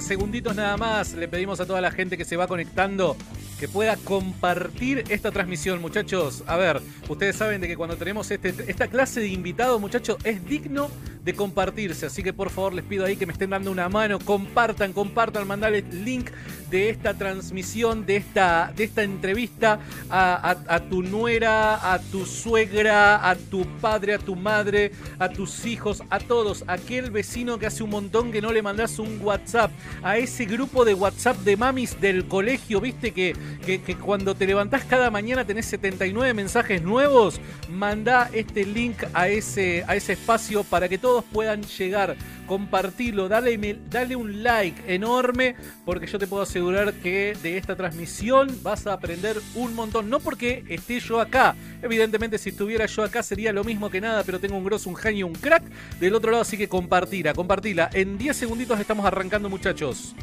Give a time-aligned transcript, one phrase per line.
[0.00, 1.14] Segunditos nada más.
[1.14, 3.16] Le pedimos a toda la gente que se va conectando
[3.58, 6.42] que pueda compartir esta transmisión, muchachos.
[6.46, 10.44] A ver, ustedes saben de que cuando tenemos este, esta clase de invitados, muchachos, es
[10.46, 10.90] digno
[11.24, 12.06] de compartirse.
[12.06, 14.18] Así que por favor les pido ahí que me estén dando una mano.
[14.18, 16.30] Compartan, compartan, mandale el link
[16.70, 22.24] de esta transmisión, de esta, de esta entrevista a, a- a tu nuera, a tu
[22.26, 26.64] suegra, a tu padre, a tu madre, a tus hijos, a todos.
[26.68, 29.72] Aquel vecino que hace un montón que no le mandas un WhatsApp.
[30.02, 33.34] A ese grupo de WhatsApp de mamis del colegio, viste que,
[33.66, 37.40] que, que cuando te levantás cada mañana tenés 79 mensajes nuevos.
[37.68, 42.16] Manda este link a ese, a ese espacio para que todos puedan llegar.
[42.46, 45.54] Compartilo, dale, dale un like enorme,
[45.84, 50.10] porque yo te puedo asegurar que de esta transmisión vas a aprender un montón.
[50.10, 54.24] No porque esté yo acá, evidentemente si estuviera yo acá sería lo mismo que nada,
[54.24, 55.64] pero tengo un grosso, un genio, un crack
[56.00, 57.90] del otro lado, así que compartila, compartila.
[57.92, 60.14] En 10 segunditos estamos arrancando, muchachos.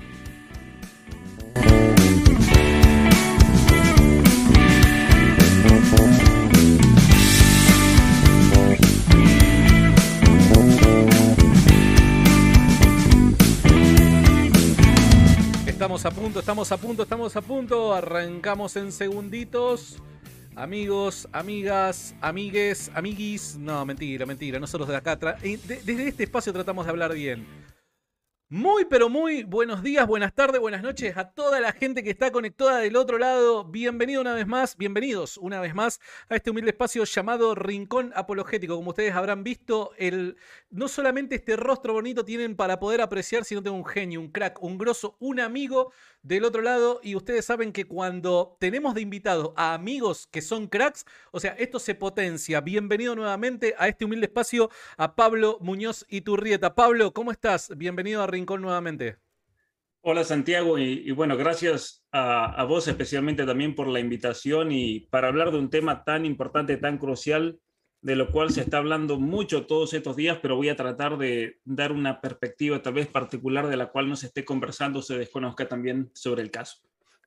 [15.88, 17.94] Estamos a punto, estamos a punto, estamos a punto.
[17.94, 20.04] Arrancamos en segunditos.
[20.54, 23.56] Amigos, amigas, amigues, amiguis.
[23.58, 24.60] No, mentira, mentira.
[24.60, 27.48] Nosotros de acá, eh, de- desde este espacio tratamos de hablar bien.
[28.50, 32.32] Muy, pero muy buenos días, buenas tardes, buenas noches a toda la gente que está
[32.32, 33.66] conectada del otro lado.
[33.66, 36.00] Bienvenido una vez más, bienvenidos una vez más
[36.30, 38.78] a este humilde espacio llamado Rincón Apologético.
[38.78, 40.38] Como ustedes habrán visto, el,
[40.70, 44.64] no solamente este rostro bonito tienen para poder apreciar, sino tengo un genio, un crack,
[44.64, 45.92] un grosso, un amigo
[46.24, 47.02] del otro lado.
[47.04, 51.52] Y ustedes saben que cuando tenemos de invitado a amigos que son cracks, o sea,
[51.60, 52.62] esto se potencia.
[52.62, 56.76] Bienvenido nuevamente a este humilde espacio a Pablo Muñoz Iturrieta.
[56.76, 57.76] Pablo, ¿cómo estás?
[57.76, 59.18] Bienvenido a Rincón nuevamente.
[60.02, 65.28] Hola Santiago y, bueno, gracias a, a vos especialmente también por la invitación y para
[65.28, 67.60] hablar de un tema tan importante, tan crucial,
[68.02, 71.60] de lo cual se está hablando mucho todos estos días, pero voy a tratar de
[71.66, 75.68] dar una perspectiva tal vez particular de la cual no se esté conversando, se desconozca
[75.68, 76.78] también sobre el caso.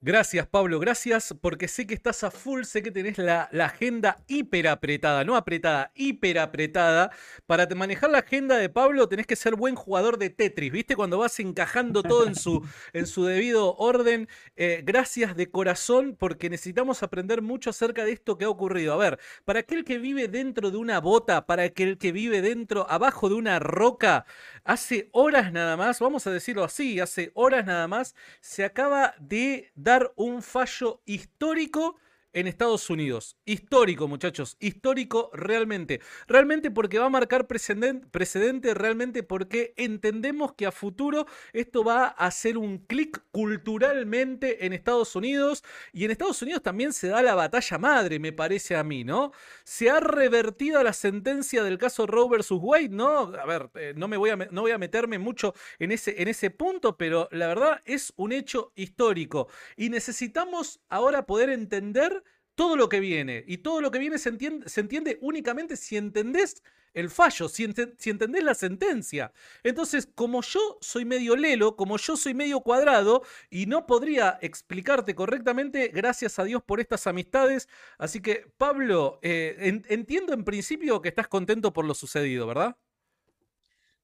[0.03, 4.17] Gracias, Pablo, gracias, porque sé que estás a full, sé que tenés la, la agenda
[4.29, 7.11] hiper apretada, no apretada, hiper apretada.
[7.47, 10.97] Para te- manejar la agenda de Pablo tenés que ser buen jugador de Tetris, ¿viste?
[10.97, 14.27] Cuando vas encajando todo en su, en su debido orden.
[14.57, 18.95] Eh, gracias de corazón, porque necesitamos aprender mucho acerca de esto que ha ocurrido.
[18.95, 22.91] A ver, para aquel que vive dentro de una bota, para aquel que vive dentro,
[22.91, 24.25] abajo de una roca,
[24.65, 29.73] hace horas nada más, vamos a decirlo así, hace horas nada más, se acaba de
[29.75, 31.97] dar un fallo histórico
[32.33, 33.37] en Estados Unidos.
[33.45, 36.01] Histórico, muchachos, histórico realmente.
[36.27, 42.27] Realmente porque va a marcar precedente, realmente porque entendemos que a futuro esto va a
[42.27, 47.35] hacer un clic culturalmente en Estados Unidos y en Estados Unidos también se da la
[47.35, 49.33] batalla madre, me parece a mí, ¿no?
[49.65, 53.33] Se ha revertido la sentencia del caso Roe versus Wade, ¿no?
[53.35, 56.29] A ver, eh, no me voy a, no voy a meterme mucho en ese, en
[56.29, 62.20] ese punto, pero la verdad es un hecho histórico y necesitamos ahora poder entender
[62.61, 63.43] todo lo que viene.
[63.47, 66.63] Y todo lo que viene se entiende, únicamente si entendés
[66.93, 69.33] el fallo, si, entendés la sentencia.
[69.63, 75.15] Entonces, como yo soy medio lelo, como yo soy medio cuadrado y no podría explicarte
[75.15, 77.67] correctamente, gracias a Dios por estas amistades.
[77.97, 82.77] Así que, Pablo, eh, entiendo en principio que estás contento por lo sucedido, ¿verdad?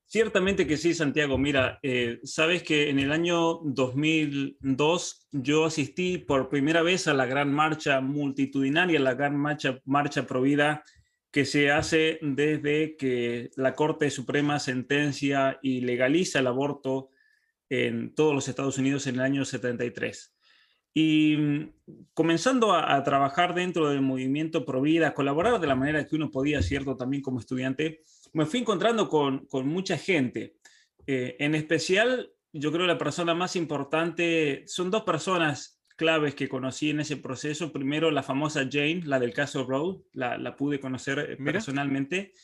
[0.08, 1.36] Ciertamente que sí, Santiago.
[1.36, 7.26] Mira, eh, sabes que en el año 2002 yo asistí por primera vez a la
[7.26, 10.84] gran marcha multitudinaria, la gran marcha, marcha provida
[11.32, 17.10] que se hace desde que la Corte Suprema sentencia y legaliza el aborto
[17.68, 20.36] en todos los Estados Unidos en el año 73.
[20.94, 21.72] Y mm,
[22.14, 26.96] comenzando a, trabajar dentro del movimiento Provida, colaborar de la manera que uno podía, cierto,
[26.96, 28.02] también como estudiante,
[28.36, 30.56] me fui encontrando con, con mucha gente.
[31.06, 36.90] Eh, en especial, yo creo la persona más importante, son dos personas claves que conocí
[36.90, 37.72] en ese proceso.
[37.72, 39.66] Primero, la famosa Jane, la del caso
[40.12, 42.34] la, la pude conocer eh, personalmente.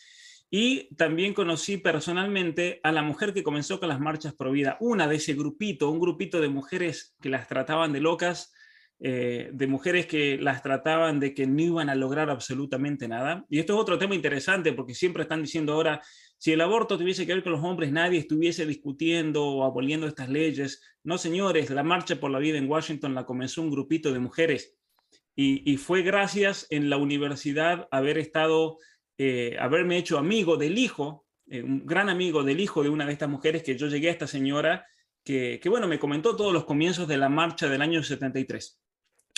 [0.48, 5.06] Y también conocí personalmente a la mujer que comenzó con las marchas pro vida, una
[5.08, 8.54] de ese grupito, un grupito de mujeres que las trataban de locas,
[9.04, 13.44] eh, de mujeres que las trataban de que no iban a lograr absolutamente nada.
[13.48, 16.00] Y esto es otro tema interesante porque siempre están diciendo ahora,
[16.38, 20.28] si el aborto tuviese que ver con los hombres, nadie estuviese discutiendo o aboliendo estas
[20.28, 20.82] leyes.
[21.04, 24.76] No, señores, la marcha por la vida en Washington la comenzó un grupito de mujeres
[25.34, 28.78] y, y fue gracias en la universidad haber estado
[29.18, 33.12] eh, haberme hecho amigo del hijo, eh, un gran amigo del hijo de una de
[33.12, 34.86] estas mujeres, que yo llegué a esta señora,
[35.24, 38.81] que, bueno, me comentó todos los comienzos de la marcha del año 73.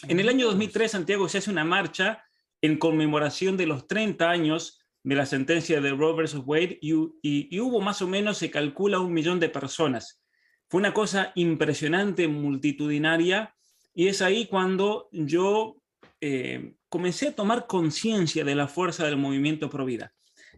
[0.09, 2.25] En el año 2003, Santiago, se hace una marcha
[2.61, 7.61] en conmemoración de los 30 años de la sentencia de Roe versus Wade y, y,
[7.61, 10.23] hubo más o menos, se calcula, un millón de personas.
[10.69, 13.55] Fue una cosa impresionante, multitudinaria,
[13.95, 15.77] y es ahí cuando yo
[16.21, 20.15] eh, comencé a tomar conciencia de la fuerza del movimiento pro vida.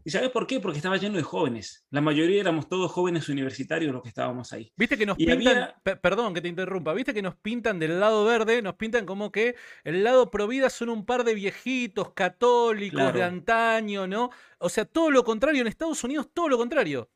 [0.07, 0.61] ¿Y sabes por qué?
[0.61, 1.85] Porque estaba lleno de jóvenes.
[1.91, 4.73] La mayoría éramos todos jóvenes universitarios los que estábamos ahí.
[4.77, 8.63] Viste que nos pintan, perdón que te interrumpa, viste que nos pintan del lado verde,
[8.63, 13.25] nos pintan como que el lado pro vida son un par de viejitos católicos de
[13.25, 14.31] antaño, ¿no?
[14.59, 17.11] O sea, todo lo contrario, en Estados Unidos todo lo contrario.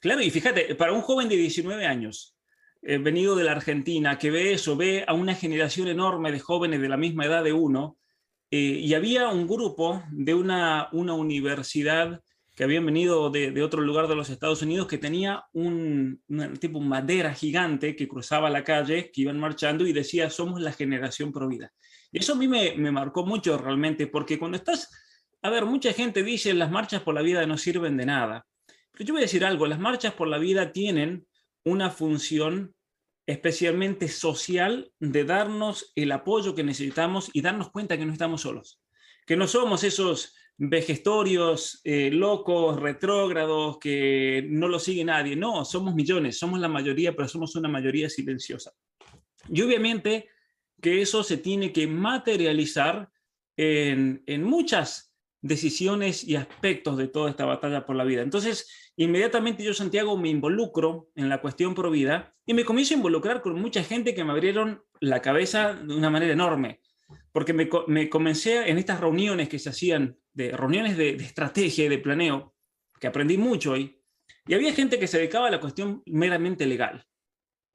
[0.00, 2.38] Claro, y fíjate, para un joven de 19 años,
[2.80, 6.80] eh, venido de la Argentina, que ve eso, ve a una generación enorme de jóvenes
[6.80, 7.98] de la misma edad de uno,
[8.50, 12.22] eh, y había un grupo de una, una universidad
[12.54, 16.22] que habían venido de, otro lugar de los Estados Unidos que tenía un,
[16.58, 21.32] tipo madera gigante que cruzaba la calle, que iban marchando y decía, somos la generación
[21.32, 21.72] provida.
[22.12, 24.90] Y eso a mí me, me marcó mucho realmente, porque cuando estás,
[25.42, 28.46] a ver, mucha gente dice, las marchas por la vida no sirven de nada.
[28.92, 31.26] Pero yo voy a decir algo, las marchas por la vida tienen
[31.64, 32.74] una función
[33.26, 38.80] especialmente social, de darnos el apoyo que necesitamos y darnos cuenta que no estamos solos,
[39.24, 45.34] que no somos esos vejestorios, eh, locos, retrógrados, que no lo sigue nadie.
[45.34, 48.72] No, somos millones, somos la mayoría, pero somos una mayoría silenciosa.
[49.48, 50.28] Y obviamente
[50.80, 53.10] que eso se tiene que materializar
[53.56, 55.10] en, en muchas
[55.42, 58.22] decisiones y aspectos de toda esta batalla por la vida.
[58.22, 62.98] Entonces, inmediatamente yo, Santiago, me involucro en la cuestión pro vida y me comienzo a
[62.98, 66.80] involucrar con mucha gente que me abrieron la cabeza de una manera enorme,
[67.32, 71.98] porque me, comencé en estas reuniones que se hacían, de reuniones de, estrategia y de
[71.98, 72.54] planeo,
[73.00, 74.02] que aprendí mucho hoy,
[74.46, 77.04] y había gente que se dedicaba a la cuestión meramente legal,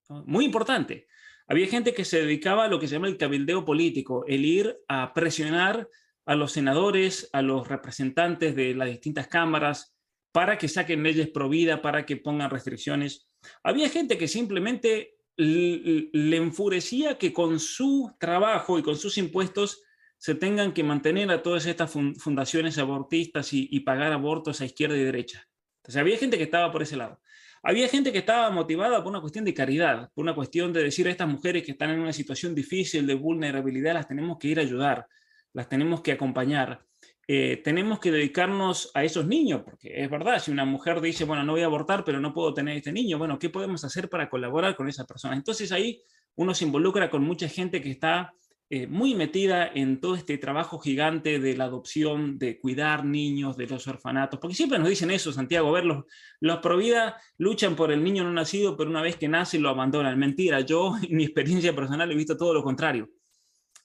[0.09, 1.07] muy importante.
[1.47, 4.77] Había gente que se dedicaba a lo que se llama el cabildeo político, el ir
[4.88, 5.88] a presionar
[6.25, 9.95] a los senadores, a los representantes de las distintas cámaras,
[10.31, 13.29] para que saquen leyes pro vida, para que pongan restricciones.
[13.63, 19.81] Había gente que simplemente le enfurecía que con su trabajo y con sus impuestos
[20.25, 25.03] se tengan que mantener a todas estas fundaciones abortistas y, pagar abortos a izquierda y
[25.03, 25.48] derecha.
[25.77, 27.22] Entonces había gente que estaba por ese lado.
[27.62, 31.08] Había gente que estaba motivada por una cuestión de caridad, por una cuestión de decir
[31.08, 34.58] a estas mujeres que están en una situación difícil de vulnerabilidad, las tenemos que ir
[34.58, 35.08] a ayudar
[35.55, 36.86] las tenemos que acompañar.
[37.27, 41.44] Eh, tenemos que dedicarnos a esos niños, porque es verdad, si una mujer dice, bueno,
[41.44, 44.29] no voy a abortar, pero no puedo tener este niño, bueno, ¿qué podemos hacer para
[44.29, 45.34] colaborar con esa persona?
[45.34, 46.01] Entonces ahí
[46.36, 48.34] uno se involucra con mucha gente que está
[48.67, 53.67] eh, muy metida en todo este trabajo gigante de la adopción, de cuidar niños de
[53.67, 56.05] los orfanatos, porque siempre nos dicen eso, Santiago, ver, los,
[56.39, 60.17] los Provida luchan por el niño no nacido, pero una vez que nace lo abandonan.
[60.17, 63.07] Mentira, yo en mi experiencia personal he visto todo lo contrario.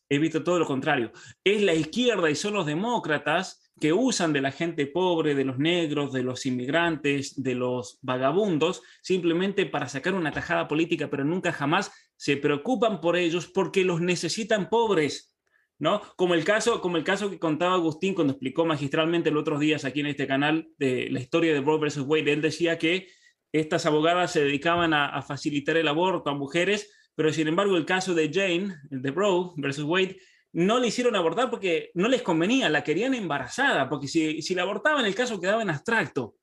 [0.09, 1.13] He visto todo lo contrario.
[1.45, 5.59] Es la izquierda y son los demócratas que usan de la gente pobre, de los
[5.59, 11.53] negros, de los inmigrantes, de los vagabundos, simplemente para sacar una tajada política, pero nunca
[11.53, 15.35] jamás se preocupan por ellos porque los necesitan pobres.
[15.79, 16.03] ¿No?
[16.17, 19.87] Como el, caso, como el caso que contaba Agustín cuando explicó magistralmente los otros días
[19.87, 22.31] aquí en este canal de la historia de Roe versus Wade.
[22.31, 23.09] Él decía que
[23.51, 28.13] estas abogadas se dedicaban a, facilitar el aborto a mujeres, pero sin embargo el caso
[28.13, 30.19] de Jane, de Roe versus Wade,
[30.53, 34.65] no le hicieron abortar porque no les convenía, la querían embarazada, porque si, si la
[34.65, 36.37] abortaban el caso quedaba en abstracto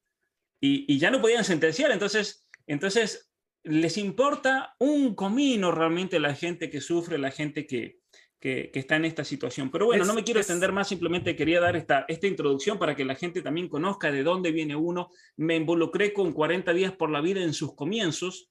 [0.59, 3.26] y, ya no podían sentenciar, entonces, entonces
[3.67, 7.99] les importa un comino realmente la gente que sufre, la gente que,
[8.39, 9.69] que, está en esta situación.
[9.71, 13.05] Pero bueno, no me quiero extender más, simplemente quería dar esta, esta introducción para que
[13.05, 15.09] la gente también conozca de dónde viene uno.
[15.35, 18.49] Me involucré con 40 días por la vida en sus comienzos,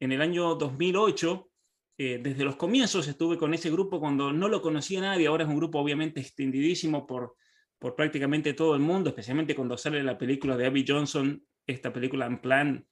[0.00, 1.50] en el año 2008
[1.98, 5.48] eh, desde los comienzos estuve con ese grupo cuando no lo conocía nadie, ahora es
[5.48, 7.36] un grupo obviamente extendidísimo por,
[7.78, 12.26] por prácticamente todo el mundo, especialmente cuando sale la película de Abby Johnson, esta película
[12.26, 12.86] en plan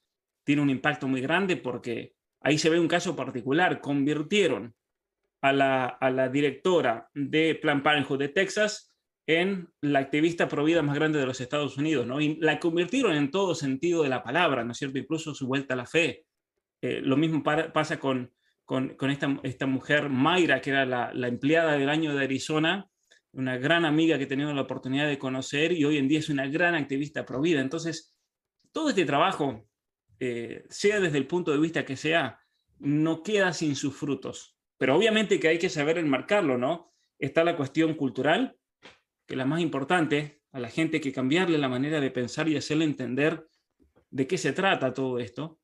[0.45, 4.73] tiene un impacto muy grande porque ahí se ve un caso particular, convirtieron
[5.41, 8.95] a la, a la directora de Plan Parenthood de Texas
[9.27, 12.21] en la activista provida más grande de los Estados Unidos, ¿no?
[12.21, 14.99] Y la convirtieron en todo sentido de la palabra, ¿no es cierto?
[14.99, 16.25] Incluso su vuelta a la fe.
[16.81, 18.31] Eh, lo mismo pasa con
[18.65, 22.89] con, esta, esta, mujer, Mayra, que era la, empleada del año de Arizona,
[23.31, 26.29] una gran amiga que he tenido la oportunidad de conocer y hoy en día es
[26.29, 27.61] una gran activista pro vida.
[27.61, 28.15] Entonces,
[28.71, 29.67] todo este trabajo,
[30.19, 32.39] eh, sea desde el punto de vista que sea,
[32.79, 34.57] no queda sin sus frutos.
[34.77, 36.93] Pero obviamente que hay que saber enmarcarlo, ¿no?
[37.17, 38.57] Está la cuestión cultural,
[39.25, 42.57] que es la más importante, a la gente que cambiarle la manera de pensar y
[42.57, 43.47] hacerle entender
[44.09, 45.59] de qué se trata todo esto.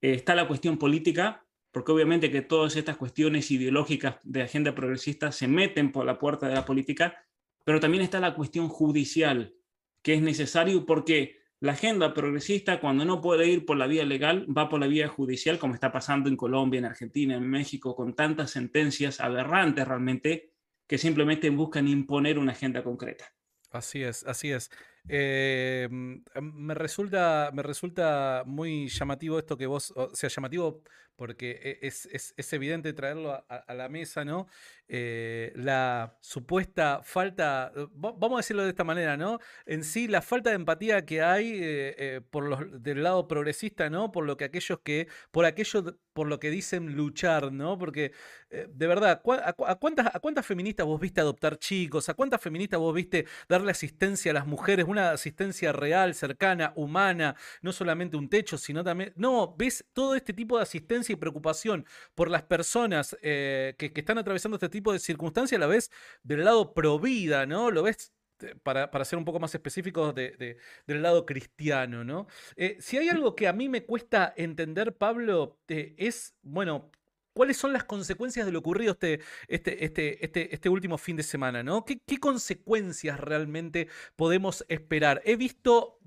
[0.00, 5.46] está la cuestión política, porque obviamente que todas estas cuestiones ideológicas de agenda progresista se
[5.46, 7.22] meten por la puerta de la política,
[7.64, 9.54] pero también está la cuestión judicial,
[10.02, 14.46] que es necesario porque la agenda progresista, cuando no puede ir por la vía legal,
[14.56, 18.14] va por la vía judicial, como está pasando en Colombia, en Argentina, en México, con
[18.14, 20.54] tantas sentencias aberrantes realmente,
[20.86, 23.32] que simplemente buscan imponer una agenda concreta.
[23.70, 24.70] Así es, así es.
[25.08, 30.82] Eh, me, resulta, me resulta muy llamativo esto que vos, o sea, llamativo
[31.20, 34.46] porque e, es, evidente traerlo a, la mesa, ¿no?
[34.88, 39.38] Eh, la supuesta falta, eh, vamos a decirlo de esta manera, ¿no?
[39.66, 44.10] En sí, la falta de empatía que hay eh, por los, del lado progresista, ¿no?
[44.10, 47.78] Por lo que aquellos que, por aquello, por lo que dicen luchar, ¿no?
[47.78, 48.12] Porque,
[48.50, 52.08] de verdad, ¿a, cuántas, ¿a cuántas feministas vos viste adoptar chicos?
[52.08, 54.86] ¿A cuántas feministas vos viste darle asistencia a las mujeres?
[54.88, 59.12] Una asistencia real, cercana, humana, no solamente un techo, sino también...
[59.14, 64.18] No, ves todo este tipo de asistencia y preocupación por las personas eh, que, están
[64.18, 65.90] atravesando este tipo de circunstancias, la ves
[66.22, 67.70] del lado pro vida, ¿no?
[67.70, 72.26] Lo ves eh, para, ser un poco más específicos del lado cristiano, ¿no?
[72.56, 76.90] Eh, si hay algo que a mí me cuesta entender, Pablo, es, bueno,
[77.32, 81.22] ¿cuáles son las consecuencias de lo ocurrido este, este, este, este, este último fin de
[81.22, 81.84] semana, ¿no?
[81.84, 85.22] ¿Qué, ¿Qué consecuencias realmente podemos esperar?
[85.24, 85.98] He visto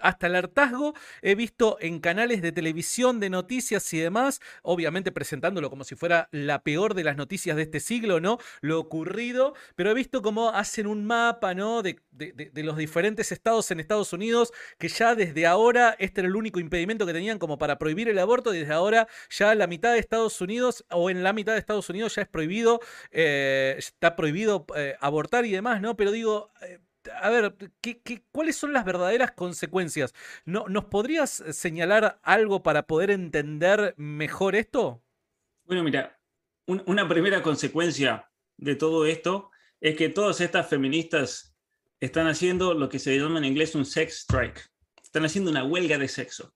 [0.00, 0.94] hasta el hartazgo.
[1.22, 6.28] He visto en canales de televisión de noticias y demás, obviamente presentándolo como si fuera
[6.32, 8.38] la peor de las noticias de este siglo, ¿no?
[8.60, 11.82] Lo ocurrido, pero he visto cómo hacen un mapa, ¿no?
[11.82, 12.00] De,
[12.54, 17.06] los diferentes estados en Estados Unidos, que ya desde ahora este era el único impedimento
[17.06, 20.40] que tenían como para prohibir el aborto, y desde ahora ya la mitad de Estados
[20.40, 22.80] Unidos, o en la mitad de Estados Unidos ya es prohibido,
[23.10, 25.96] eh, está prohibido eh, abortar y demás, ¿no?
[25.96, 26.50] Pero digo...
[26.62, 26.78] Eh,
[27.20, 30.14] a ver, ¿qué, cuáles son las verdaderas consecuencias?
[30.44, 35.02] ¿No, ¿Nos podrías señalar algo para poder entender mejor esto?
[35.64, 36.18] Bueno, mira,
[36.66, 41.56] una primera consecuencia de todo esto es que todas estas feministas
[42.00, 44.70] están haciendo lo que se llama en inglés un sex strike.
[45.02, 46.54] Están haciendo una huelga de sexo.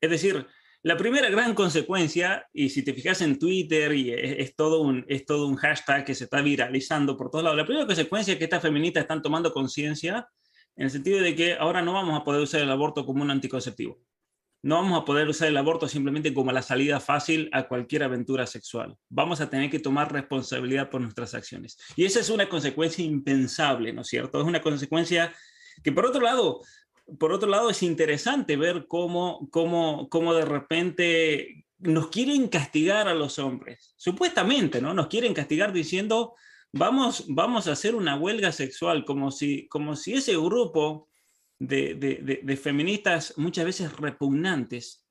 [0.00, 0.46] Es decir,
[0.86, 5.26] la primera gran consecuencia, y si te fijas en Twitter, y es, todo un, es
[5.26, 8.44] todo un hashtag que se está viralizando por todos lados, la primera consecuencia es que
[8.44, 10.28] estas feministas están tomando conciencia
[10.76, 13.32] en el sentido de que ahora no vamos a poder usar el aborto como un
[13.32, 13.98] anticonceptivo.
[14.62, 18.46] No vamos a poder usar el aborto simplemente como la salida fácil a cualquier aventura
[18.46, 18.96] sexual.
[19.08, 21.76] Vamos a tener que tomar responsabilidad por nuestras acciones.
[21.96, 24.40] Y esa es una consecuencia impensable, ¿no es cierto?
[24.40, 25.34] Es una consecuencia
[25.82, 26.60] que, por otro lado,
[27.18, 33.14] por otro lado, es interesante ver cómo, cómo, cómo de repente nos quieren castigar a
[33.14, 33.94] los hombres.
[33.96, 34.94] Supuestamente, ¿no?
[34.94, 36.34] Nos quieren castigar diciendo,
[36.72, 41.08] vamos, vamos a hacer una huelga sexual, como si, como si ese grupo
[41.58, 45.04] de, de, feministas muchas veces repugnantes,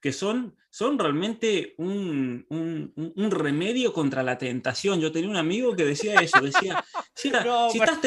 [0.00, 5.00] que son, son realmente un, un, un, remedio contra la tentación.
[5.00, 6.84] Yo tenía un amigo que decía eso, decía,
[7.14, 8.00] si, estás,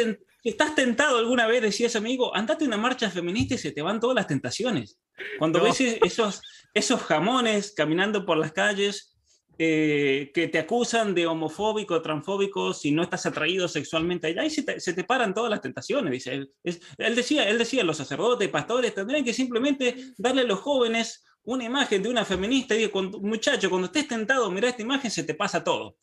[0.43, 3.81] estás, tentado alguna vez, decía ese amigo, andate a una marcha feminista y se te
[3.81, 4.99] van todas las tentaciones.
[5.39, 6.41] Cuando ves esos,
[6.73, 9.17] esos jamones caminando por las calles,
[9.59, 14.61] eh, que te acusan de homofóbico, transfóbico, si no estás atraído sexualmente allá, y se
[14.61, 16.51] te, se te paran todas las tentaciones, dice él.
[16.63, 21.63] él decía, él decía, los sacerdotes, pastores, tendrían que simplemente darle a los jóvenes una
[21.63, 25.33] imagen de una feminista y dice, muchacho, cuando estés tentado, mira esta imagen, se te
[25.33, 25.95] pasa todo.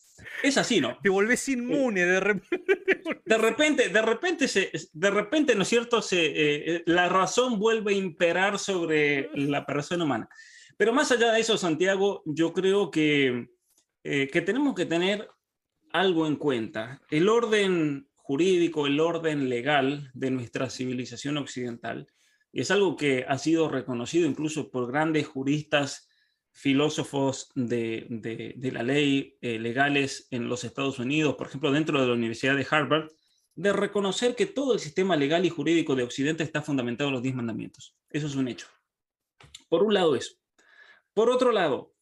[0.42, 0.96] Es así, ¿no?
[1.02, 2.64] Te volvés inmune de repente.
[3.26, 6.00] De repente, de repente, se, de repente ¿no es cierto?
[6.00, 6.32] Se,
[6.76, 10.30] eh, la razón vuelve a imperar sobre la persona humana.
[10.78, 13.48] Pero más allá de eso, Santiago, yo creo que,
[14.02, 15.28] eh, que tenemos que tener
[15.92, 17.02] algo en cuenta.
[17.10, 22.06] El orden jurídico, el orden legal de nuestra civilización occidental,
[22.60, 26.08] es algo que ha sido reconocido incluso por grandes juristas,
[26.52, 32.06] filósofos de, de, la ley eh, legales en los Estados Unidos, por ejemplo, dentro de
[32.06, 33.10] la Universidad de Harvard,
[33.56, 37.22] de reconocer que todo el sistema legal y jurídico de Occidente está fundamentado en los
[37.22, 37.96] diez mandamientos.
[38.08, 38.68] Eso es un hecho.
[39.68, 40.36] Por un lado eso.
[41.12, 41.94] Por otro lado,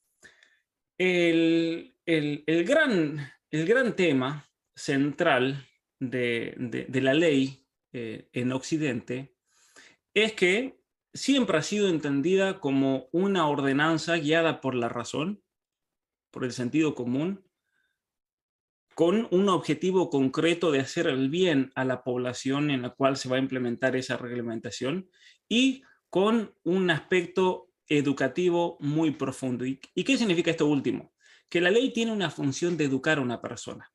[0.99, 5.67] el, gran, el gran tema central
[5.99, 9.32] de, la ley eh, en Occidente
[10.15, 10.79] es que
[11.15, 15.43] siempre ha sido entendida como una ordenanza guiada por la razón,
[16.31, 17.45] por el sentido común,
[18.95, 23.29] con un objetivo concreto de hacer el bien a la población en la cual se
[23.29, 25.09] va a implementar esa reglamentación
[25.49, 29.65] y con un aspecto educativo muy profundo.
[29.65, 31.15] ¿Y, qué significa esto último?
[31.49, 33.91] Que la ley tiene una función de educar a una persona.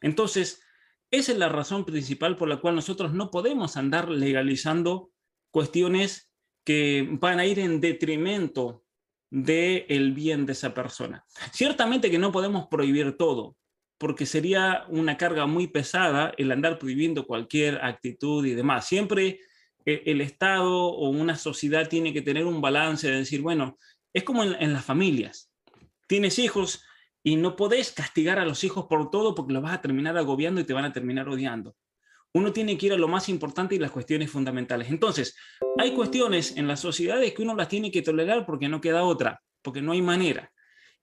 [0.00, 0.62] Entonces,
[1.10, 5.12] esa es la razón principal por la cual nosotros no podemos andar legalizando
[5.50, 6.30] cuestiones
[6.64, 8.84] que van a ir en detrimento
[9.30, 11.24] del el bien de esa persona.
[11.52, 13.56] Ciertamente que no podemos prohibir todo,
[13.98, 18.86] porque sería una carga muy pesada el andar prohibiendo cualquier actitud y demás.
[18.86, 19.40] Siempre
[19.84, 23.78] e, el Estado o una sociedad tiene que tener un balance de decir, bueno,
[24.14, 25.50] es como en, las familias.
[26.06, 26.84] Tienes hijos
[27.22, 30.60] y no podés castigar a los hijos por todo porque los vas a terminar agobiando
[30.60, 31.76] y te van a terminar odiando.
[32.34, 34.90] Uno tiene que ir a lo más importante y las cuestiones fundamentales.
[34.90, 35.36] Entonces,
[35.78, 39.42] hay cuestiones en las sociedades que uno las tiene que tolerar porque no queda otra,
[39.62, 40.52] porque no hay manera.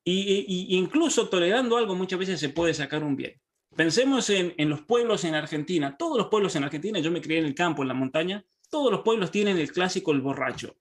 [0.03, 3.41] Y, incluso tolerando algo muchas veces se puede sacar un bien.
[3.75, 5.97] Pensemos en, en, los pueblos en Argentina.
[5.97, 8.91] Todos los pueblos en Argentina, yo me crié en el campo, en la montaña, todos
[8.91, 10.77] los pueblos tienen el clásico el borracho.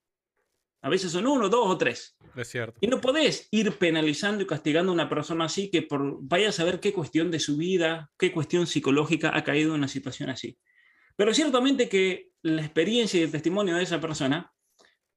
[0.85, 2.15] A veces son uno, dos o tres.
[2.37, 2.77] Es cierto.
[2.83, 6.53] Y no podés ir penalizando y castigando a una persona así que por, vaya a
[6.53, 10.59] saber qué cuestión de su vida, qué cuestión psicológica ha caído en una situación así.
[11.17, 14.53] Pero ciertamente que la experiencia y el testimonio de esa persona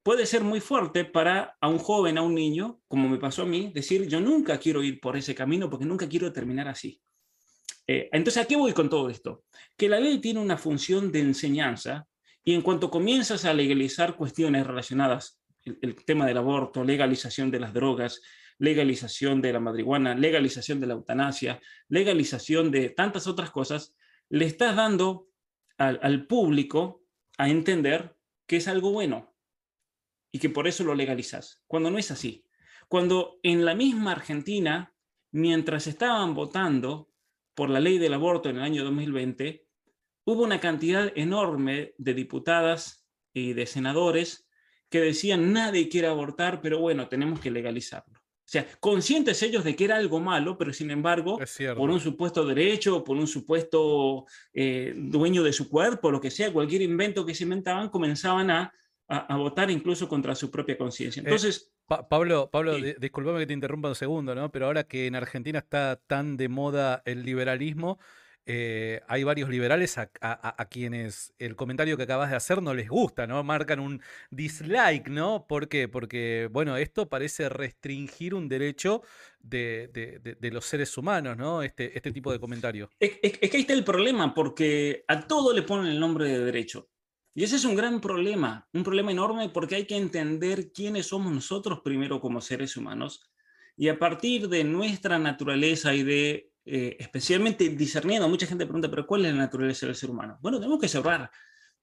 [0.03, 3.45] puede ser muy fuerte para a un joven, a un niño, como me pasó a
[3.45, 7.01] mí, decir, yo nunca quiero ir por ese camino porque nunca quiero terminar así.
[7.85, 9.43] Eh, entonces, ¿a qué voy con todo esto?
[9.75, 12.07] Que la ley tiene una función de enseñanza
[12.45, 15.41] y en cuanto comienzas a legalizar cuestiones relacionadas,
[15.81, 18.21] el, tema del aborto, legalización de las drogas,
[18.59, 23.95] legalización de la marihuana, legalización de la eutanasia, legalización de tantas otras cosas,
[24.29, 25.29] le estás dando
[25.77, 27.03] al, al público
[27.37, 28.15] a entender
[28.47, 29.35] que es algo bueno
[30.31, 32.45] y que por eso lo legalizas, cuando no es así.
[32.87, 34.93] Cuando en la misma Argentina,
[35.31, 37.11] mientras estaban votando
[37.53, 39.67] por la ley del aborto en el año 2020,
[40.25, 44.46] hubo una cantidad enorme de diputadas y de senadores
[44.89, 48.17] que decían nadie quiere abortar, pero bueno, tenemos que legalizarlo.
[48.47, 51.37] O sea, conscientes ellos de que era algo malo, pero sin embargo,
[51.75, 56.53] por un supuesto derecho, por un supuesto eh, dueño de su cuerpo, lo que sea,
[56.53, 58.73] cualquier invento que se inventaban, comenzaban a,
[59.09, 61.19] a, votar incluso contra su propia conciencia.
[61.21, 61.73] Eh, Entonces...
[62.09, 64.51] Pablo, Pablo disculpame que te interrumpa un segundo, ¿no?
[64.51, 67.97] Pero ahora que en Argentina está tan de moda el liberalismo,
[68.49, 70.07] eh, hay varios liberales a,
[70.71, 73.43] quienes el comentario que acabas de hacer no les gusta, ¿no?
[73.43, 75.45] Marcan un dislike, ¿no?
[75.49, 75.89] ¿Por qué?
[75.89, 79.01] Porque, bueno, esto parece restringir un derecho
[79.41, 81.61] de, los seres humanos, ¿no?
[81.61, 82.89] Este, este tipo de comentario.
[83.01, 86.39] Es, es, que ahí está el problema, porque a todo le ponen el nombre de
[86.39, 86.89] derecho.
[87.35, 91.33] Y ese es un gran problema, un problema enorme porque hay que entender quiénes somos
[91.33, 93.29] nosotros primero como seres humanos
[93.75, 99.07] y a partir de nuestra naturaleza y de eh, especialmente discerniendo, mucha gente pregunta, pero
[99.07, 100.37] ¿cuál es la naturaleza del ser humano?
[100.41, 101.31] Bueno, tenemos que observar,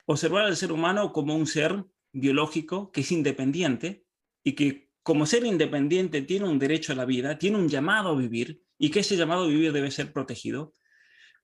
[0.07, 4.05] observar al ser humano como un ser biológico que es independiente
[4.43, 8.17] y que como ser independiente, tiene un derecho a la vida, tiene un llamado a
[8.17, 10.73] vivir y que ese llamado a vivir debe ser protegido,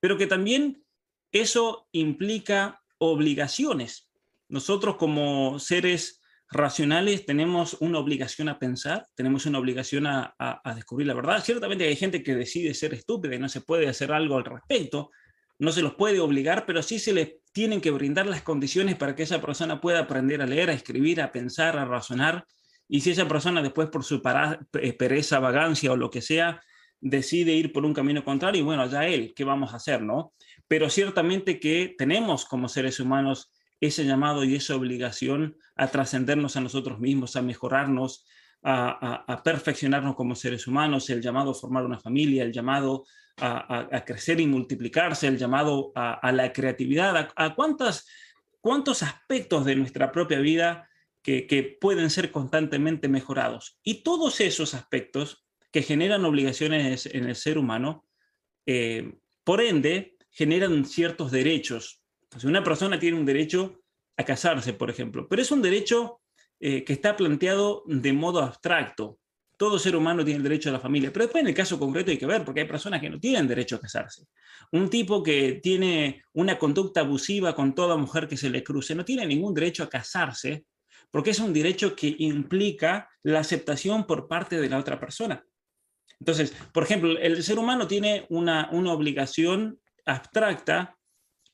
[0.01, 0.83] pero que también
[1.31, 4.11] eso implica obligaciones.
[4.49, 6.20] Nosotros como seres
[6.51, 10.35] racionales tenemos una obligación a pensar, tenemos una obligación a,
[10.75, 11.43] descubrir la verdad.
[11.45, 15.11] Ciertamente hay gente que decide ser estúpida y no se puede hacer algo al respecto,
[15.59, 19.15] no se los puede obligar, pero sí se les tienen que brindar las condiciones para
[19.15, 22.47] que esa persona pueda aprender a leer, a escribir, a pensar, a razonar.
[22.89, 26.61] Y si esa persona después por su pereza, vagancia o lo que sea,
[27.01, 30.33] decide ir por un camino contrario, bueno, ya él, ¿qué vamos a hacer, no?
[30.67, 36.61] Pero ciertamente que tenemos como seres humanos ese llamado y esa obligación a trascendernos a
[36.61, 38.27] nosotros mismos, a mejorarnos,
[38.63, 43.07] a, perfeccionarnos como seres humanos, el llamado a formar una familia, el llamado
[43.39, 48.07] a, crecer y multiplicarse, el llamado a, la creatividad, a, cuántas,
[48.61, 50.89] cuántos aspectos de nuestra propia vida
[51.23, 53.79] que, pueden ser constantemente mejorados.
[53.83, 58.05] Y todos esos aspectos que generan obligaciones en el ser humano,
[58.67, 62.00] eh, por ende, generan ciertos derechos
[62.39, 63.83] si una persona tiene un derecho
[64.17, 66.21] a casarse, por ejemplo, pero es un derecho
[66.61, 69.19] eh, que está planteado de modo abstracto.
[69.57, 72.11] Todo ser humano tiene el derecho a la familia, pero después en el caso concreto
[72.11, 74.27] hay que ver, porque hay personas que no tienen derecho a casarse.
[74.73, 79.05] Un tipo que tiene una conducta abusiva con toda mujer que se le cruce no
[79.05, 80.65] tiene ningún derecho a casarse,
[81.11, 85.45] porque es un derecho que implica la aceptación por parte de la otra persona.
[86.19, 90.99] Entonces, por ejemplo, el ser humano tiene una, una obligación abstracta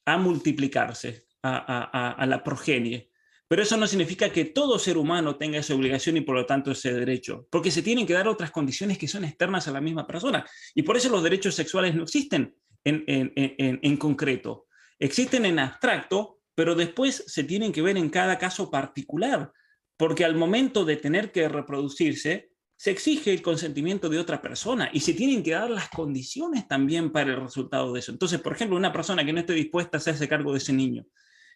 [0.07, 3.11] a multiplicarse, a, la progenie.
[3.49, 6.73] Pero eso no significa que todo ser humano tenga esa obligación y por lo tanto
[6.73, 10.07] ese derecho, porque se tienen que dar otras condiciones que son externas a la misma
[10.07, 10.45] persona.
[10.75, 14.67] Y por eso los derechos sexuales no existen en, en, concreto.
[14.99, 19.53] Existen en abstracto, pero después se tienen que ver en cada caso particular,
[19.97, 25.01] porque al momento de tener que reproducirse, se exige el consentimiento de otra persona y
[25.01, 28.13] se tienen que dar las condiciones también para el resultado de eso.
[28.13, 31.07] Entonces, por ejemplo, una persona que no esté dispuesta a hacerse cargo de ese niño,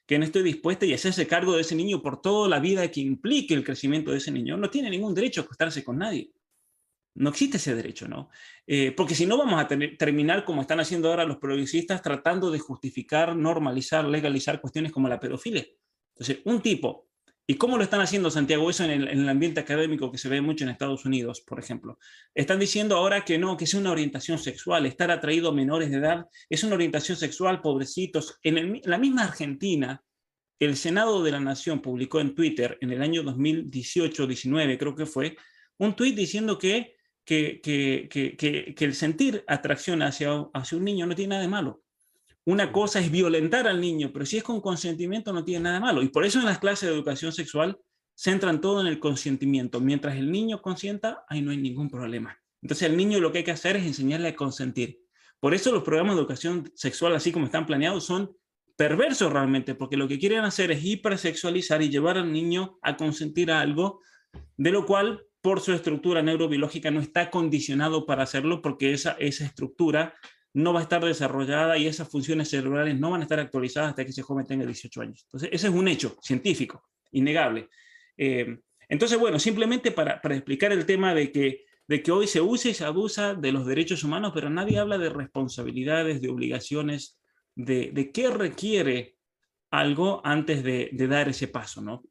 [0.06, 3.00] que no esté dispuesta a hacerse cargo de ese niño por toda la vida que
[3.00, 6.32] implique el crecimiento de ese niño, no tiene ningún derecho a acostarse con nadie.
[7.16, 8.30] No existe ese derecho, ¿no?
[8.66, 12.60] Eh, porque si no vamos a terminar como están haciendo ahora los progresistas, tratando de
[12.60, 15.66] justificar, normalizar, legalizar cuestiones como la pedofilia.
[16.14, 17.09] Entonces, un tipo
[17.50, 18.70] ¿Y cómo lo están haciendo, Santiago?
[18.70, 21.98] Eso en el, ambiente académico que se ve mucho en Estados Unidos, por ejemplo.
[22.32, 25.96] Están diciendo ahora que no, que es una orientación sexual, estar atraído a menores de
[25.96, 28.38] edad es una orientación sexual, pobrecitos.
[28.44, 30.00] En la misma Argentina,
[30.60, 35.36] el Senado de la Nación publicó en Twitter en el año 2018-19, creo que fue,
[35.76, 38.36] un tuit diciendo que, que, que,
[38.76, 41.82] que, el sentir atracción hacia, hacia un niño no tiene nada de malo.
[42.46, 46.02] Una cosa es violentar al niño, pero si es con consentimiento no tiene nada malo.
[46.02, 47.78] Y por eso en las clases de educación sexual
[48.14, 49.80] centran todo en el consentimiento.
[49.80, 52.38] Mientras el niño consienta, ahí no hay ningún problema.
[52.62, 55.00] Entonces al niño lo que hay que hacer es enseñarle a consentir.
[55.38, 58.36] Por eso los programas de educación sexual, así como están planeados, son
[58.76, 63.50] perversos realmente, porque lo que quieren hacer es hipersexualizar y llevar al niño a consentir
[63.50, 64.00] algo,
[64.56, 69.44] de lo cual por su estructura neurobiológica no está condicionado para hacerlo, porque esa, esa
[69.44, 70.14] estructura
[70.52, 74.04] no va a estar desarrollada y esas funciones cerebrales no van a estar actualizadas hasta
[74.04, 75.22] que ese joven tenga 18 años.
[75.24, 76.82] Entonces, ese es un hecho científico,
[77.12, 77.68] innegable.
[78.16, 78.58] Eh,
[78.88, 82.74] entonces, bueno, simplemente para, explicar el tema de que, de que hoy se usa y
[82.74, 87.20] se abusa de los derechos humanos, pero nadie habla de responsabilidades, de obligaciones,
[87.54, 89.16] de, qué requiere
[89.70, 92.02] algo antes de, de dar ese paso, ¿no?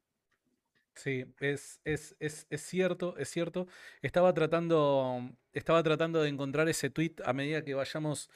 [0.94, 3.66] Sí, es, es, es, es, cierto, es cierto.
[4.02, 8.28] Estaba tratando, estaba tratando de encontrar ese tweet a medida que vayamos,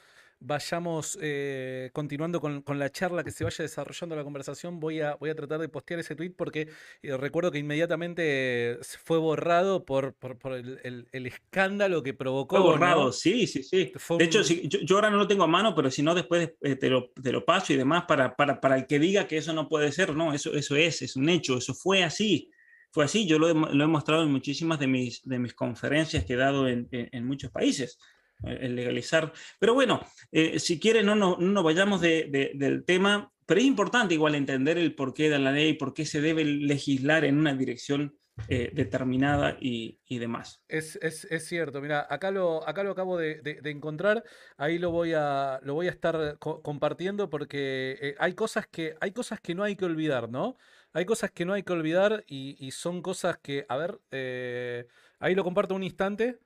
[0.44, 4.78] vayamos eh, continuando con, con, la charla, que se vaya desarrollando la conversación.
[4.78, 6.68] Voy a, voy a tratar de postear ese tweet porque
[7.02, 12.56] eh, recuerdo que inmediatamente fue borrado por, por, por el, el, escándalo que provocó.
[12.56, 13.92] Fue borrado, sí, sí, sí.
[14.18, 16.76] de hecho, yo, yo, ahora no lo tengo a mano, pero si no, después eh,
[16.76, 19.52] te, lo, te, lo, paso y demás para, para, para el que diga que eso
[19.52, 20.14] no puede ser.
[20.14, 22.50] No, eso, eso es, es un hecho, eso fue así
[22.94, 23.26] fue así.
[23.26, 26.36] Yo lo he, lo he, mostrado en muchísimas de mis, de mis conferencias que he
[26.36, 27.98] dado en, en, muchos países,
[28.46, 29.32] el legalizar.
[29.58, 30.00] Pero bueno,
[30.32, 34.78] eh, si quieren, no, no, no vayamos de, del tema, pero es importante igual entender
[34.78, 39.56] el porqué de la ley, por qué se debe legislar en una dirección eh, determinada
[39.60, 40.60] y, y demás.
[40.66, 44.24] Es, es, es, cierto, mira, acá lo, acá lo acabo de, de, encontrar,
[44.56, 49.40] ahí lo voy a, lo voy a estar compartiendo porque hay, cosas que, hay cosas
[49.40, 50.56] que no hay que olvidar, ¿no?
[50.94, 54.86] Hay cosas que no hay que olvidar y, son cosas que, a ver, eh,
[55.18, 56.38] ahí lo comparto un instante.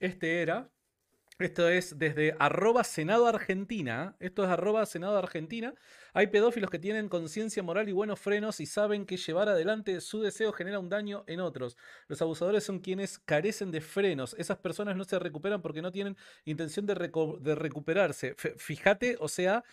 [0.00, 0.70] Este era,
[1.38, 4.16] esto es desde arroba Senado Argentina.
[4.20, 5.74] Esto es arroba Senado Argentina.
[6.16, 10.20] Hay pedófilos que tienen conciencia moral y buenos frenos y saben que llevar adelante su
[10.20, 11.76] deseo genera un daño en otros.
[12.06, 14.36] Los abusadores son quienes carecen de frenos.
[14.38, 16.94] Esas personas no se recuperan porque no tienen intención de,
[17.40, 18.36] de recuperarse.
[18.56, 19.64] fíjate, o sea,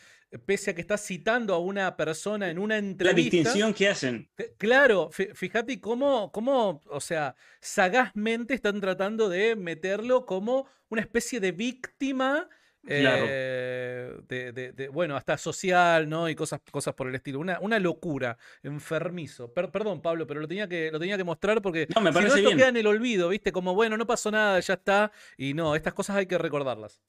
[0.46, 3.38] pese a que estás citando a una persona en una entrevista.
[3.38, 4.30] La distinción que hacen.
[4.58, 11.52] Claro, fíjate cómo, cómo, o sea, sagazmente están tratando de meterlo como una especie de
[11.52, 12.50] víctima.
[12.88, 16.30] Eh, de, bueno, hasta social, ¿no?
[16.30, 17.40] Y cosas, cosas por el estilo.
[17.40, 19.54] Una, una locura, enfermizo.
[19.54, 22.42] perdón, Pablo, pero lo tenía que, lo tenía que mostrar porque no, me parece si
[22.42, 23.52] no, esto queda en el olvido, ¿viste?
[23.52, 25.12] Como, bueno, no pasó nada, ya está.
[25.38, 27.02] Y no, estas cosas hay que recordarlas.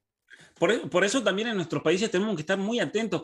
[0.57, 3.21] Por, eso también en nuestros países tenemos que estar muy atentos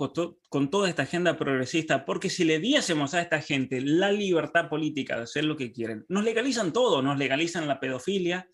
[0.49, 5.15] con, toda esta agenda progresista, porque si le diésemos a esta gente la libertad política
[5.15, 8.49] de hacer lo que quieren, nos legalizan todo, nos legalizan la pedofilia,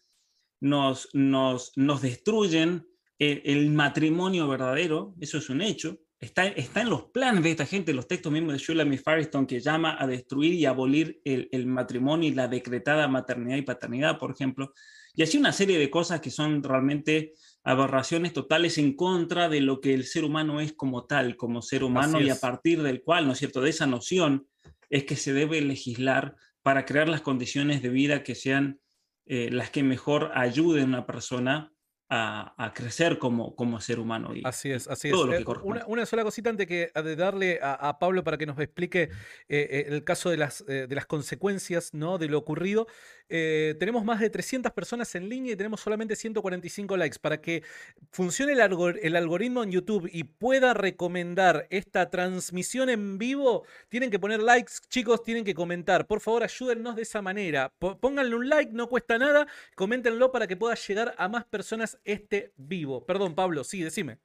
[0.59, 2.87] nos, nos, nos destruyen
[3.19, 7.93] el, matrimonio verdadero, eso es un hecho, está, está en los planes de esta gente,
[7.93, 12.29] los textos mismos de Shulamit Firestone, que llama a destruir y abolir el, el matrimonio
[12.29, 14.73] y la decretada maternidad y paternidad, por ejemplo,
[15.15, 19.79] y así una serie de cosas que son realmente aberraciones totales en contra de lo
[19.79, 23.25] que el ser humano es como tal, como ser humano, y a partir del cual,
[23.25, 24.47] ¿no es cierto?, de esa noción
[24.89, 28.79] es que se debe legislar para crear las condiciones de vida que sean
[29.25, 31.71] eh, las que mejor ayuden a una persona
[32.09, 34.35] a, crecer como, como ser humano.
[34.35, 35.13] Y así es, así es.
[35.13, 35.45] Eh,
[35.87, 39.09] una, sola cosita antes que, de darle a, Pablo para que nos explique
[39.49, 42.17] eh, el caso de las, de las consecuencias ¿no?
[42.17, 42.87] de lo ocurrido.
[43.27, 47.19] Eh, tenemos más de 300 personas en línea y tenemos solamente 145 likes.
[47.19, 47.63] Para que
[48.11, 54.41] funcione el, algoritmo en YouTube y pueda recomendar esta transmisión en vivo, tienen que poner
[54.41, 56.07] likes, chicos, tienen que comentar.
[56.07, 57.73] Por favor, ayúdennos de esa manera.
[57.79, 59.47] Pónganle un like, no cuesta nada.
[59.75, 63.05] Coméntenlo para que pueda llegar a más personas este vivo.
[63.05, 64.19] Perdón, Pablo, sí, decime.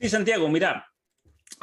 [0.00, 0.92] Sí, Santiago, mira,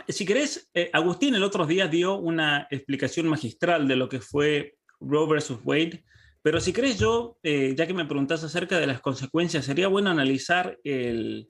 [0.08, 4.78] si querés, eh, Agustín el otro día dio una explicación magistral de lo que fue
[5.02, 6.04] Roe versus Wade.
[6.42, 10.10] Pero si crees yo, eh, ya que me preguntas acerca de las consecuencias, sería bueno
[10.10, 11.50] analizar el,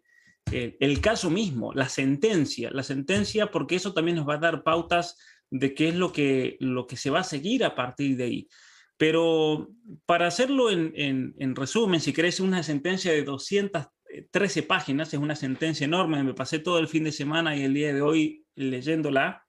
[0.51, 5.17] el, caso mismo, la sentencia, la sentencia, porque eso también nos va a dar pautas
[5.49, 8.47] de qué es lo que, lo que se va a seguir a partir de ahí.
[8.97, 9.69] Pero
[10.05, 15.35] para hacerlo en, en, en resumen, si crees una sentencia de 213 páginas, es una
[15.35, 19.45] sentencia enorme, me pasé todo el fin de semana y el día de hoy leyéndola.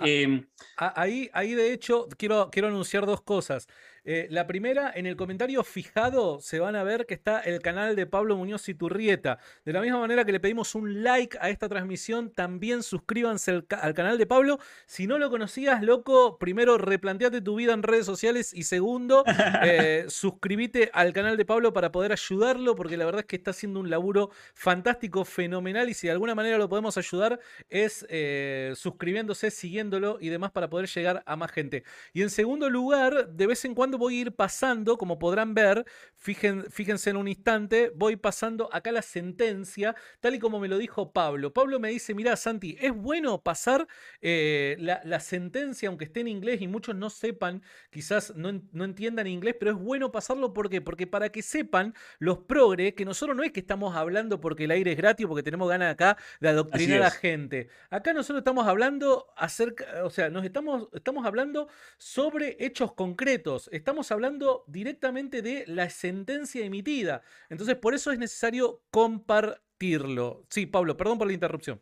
[0.00, 0.46] Em,
[0.76, 3.68] ahí, ahí, de hecho, quiero, quiero anunciar dos cosas.
[4.08, 7.96] Eh, la primera, en el comentario fijado se van a ver que está el canal
[7.96, 9.40] de Pablo Muñoz y Turrieta.
[9.64, 13.94] De la misma manera que le pedimos un like a esta transmisión, también suscríbanse al,
[13.94, 14.60] canal de Pablo.
[14.86, 19.24] Si no lo conocías, loco, primero replanteate tu vida en redes sociales y segundo,
[19.64, 23.50] eh, suscríbete al canal de Pablo para poder ayudarlo, porque la verdad es que está
[23.50, 27.40] haciendo un laburo fantástico, fenomenal y si de alguna manera lo podemos ayudar
[27.70, 31.82] es eh, suscribiéndose, siguiéndolo y demás para poder llegar a más gente.
[32.12, 35.84] Y en segundo lugar, de vez en cuando voy a ir pasando, como podrán ver,
[36.16, 41.12] fíjense en un instante, voy pasando acá la sentencia, tal y como me lo dijo
[41.12, 41.52] Pablo.
[41.52, 43.86] Pablo me dice, mira Santi, es bueno pasar
[44.20, 49.26] eh, la, sentencia, aunque esté en inglés y muchos no sepan, quizás no, no entiendan
[49.26, 50.80] inglés, pero es bueno pasarlo, ¿por qué?
[50.80, 54.70] Porque para que sepan los progres, que nosotros no es que estamos hablando porque el
[54.70, 57.68] aire es gratis, porque tenemos ganas acá de adoctrinar a la gente.
[57.90, 64.10] Acá nosotros estamos hablando acerca, o sea, nos estamos, estamos hablando sobre hechos concretos estamos
[64.10, 67.22] hablando directamente de la sentencia emitida.
[67.48, 70.44] Entonces, por eso es necesario compartirlo.
[70.50, 71.80] Sí, Pablo, perdón por la interrupción.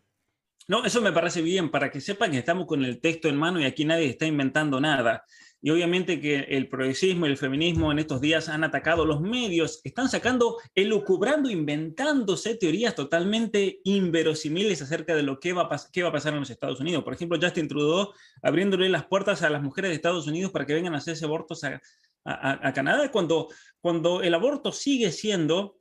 [0.66, 3.60] No, eso me parece bien, para que sepan que estamos con el texto en mano
[3.60, 5.24] y aquí nadie está inventando nada.
[5.60, 9.80] Y obviamente que el progresismo y el feminismo en estos días han atacado los medios,
[9.84, 15.68] están sacando, elucubrando, inventándose teorías totalmente inverosimiles acerca de lo que va, a
[16.12, 17.02] pasar en los Estados Unidos.
[17.02, 20.74] Por ejemplo, Justin Trudeau abriéndole las puertas a las mujeres de Estados Unidos para que
[20.74, 21.80] vengan a hacerse abortos a,
[22.24, 23.48] a, Canadá, cuando,
[23.80, 25.78] cuando el aborto sigue siendo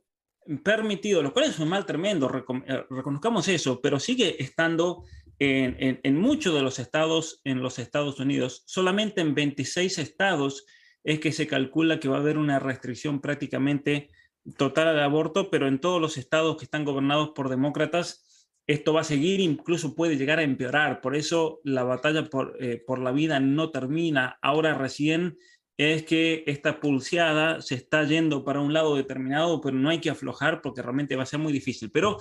[0.62, 2.30] permitido, lo cual es un mal tremendo,
[2.66, 5.04] eh, reconozcamos eso, pero sigue estando
[5.38, 8.62] en, muchos de los estados en los Estados Unidos.
[8.66, 10.64] Solamente en 26 estados
[11.02, 14.10] es que se calcula que va a haber una restricción prácticamente
[14.56, 18.24] total al aborto, pero en todos los estados que están gobernados por demócratas,
[18.66, 21.00] esto va a seguir, incluso puede llegar a empeorar.
[21.00, 24.38] Por eso la batalla por, eh, por la vida no termina.
[24.40, 25.36] Ahora recién
[25.76, 30.10] es que esta pulseada se está yendo para un lado determinado, pero no hay que
[30.10, 31.90] aflojar porque realmente va a ser muy difícil.
[31.90, 32.18] Pero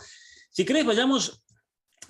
[0.50, 1.44] si crees, vayamos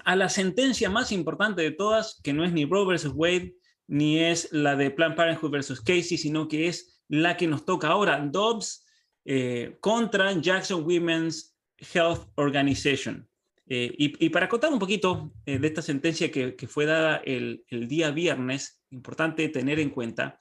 [0.06, 3.56] a la sentencia más importante de todas, que no es ni Roe versus Wade,
[3.88, 7.90] ni es la de Planned Parenthood versus Casey, sino que es la que nos toca
[7.90, 8.86] ahora, Dobbs
[9.26, 11.56] eh, contra Jackson Women's
[11.94, 13.28] Health Organization.
[13.66, 18.12] Eh, y, para contar un poquito eh, de esta sentencia que, fue dada el, día
[18.12, 20.40] viernes, importante tener en cuenta,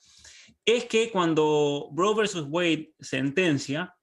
[0.65, 3.95] es que cuando Roe versus Wade sentencia,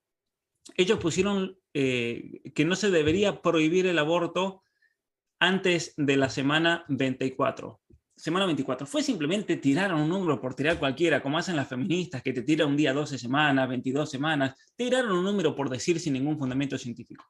[0.76, 4.64] ellos pusieron eh, que no se debería prohibir el aborto
[5.40, 7.80] antes de la semana 24.
[8.16, 8.86] Semana 24.
[8.86, 12.70] Fue simplemente tirar un número por tirar cualquiera, como hacen las feministas, que te tiran
[12.70, 14.56] un día 12 semanas, 22 semanas.
[14.76, 17.26] Tiraron un número por decir sin ningún fundamento científico.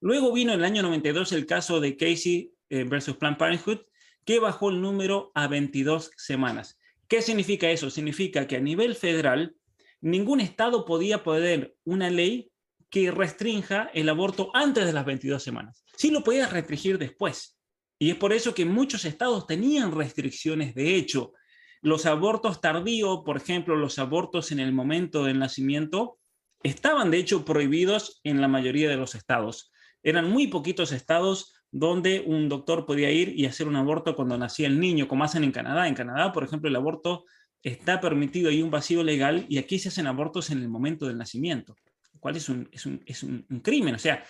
[0.00, 3.80] Luego vino en el año 92 el caso de Casey eh, versus Planned Parenthood,
[4.24, 6.78] que bajó el número a 22 semanas.
[7.08, 7.90] ¿Qué significa eso?
[7.90, 9.54] Significa que a nivel federal,
[10.00, 12.50] ningún estado podía poner una ley
[12.90, 15.84] que restrinja el aborto antes de las 22 semanas.
[15.96, 17.58] Sí lo podía restringir después.
[17.98, 20.74] Y es por eso que muchos estados tenían restricciones.
[20.74, 21.32] De hecho,
[21.80, 26.18] los abortos tardíos, por ejemplo, los abortos en el momento del nacimiento,
[26.62, 29.70] estaban de hecho prohibidos en la mayoría de los estados.
[30.02, 34.68] Eran muy poquitos estados donde un doctor podía ir y hacer un aborto cuando nacía
[34.68, 35.88] el niño, como hacen en Canadá.
[35.88, 37.24] En Canadá, por ejemplo, el aborto
[37.64, 41.18] está permitido y un vacío legal y aquí se hacen abortos en el momento del
[41.18, 41.74] nacimiento,
[42.12, 43.96] lo cual es un, es un, es un, crimen.
[43.96, 44.24] O sea,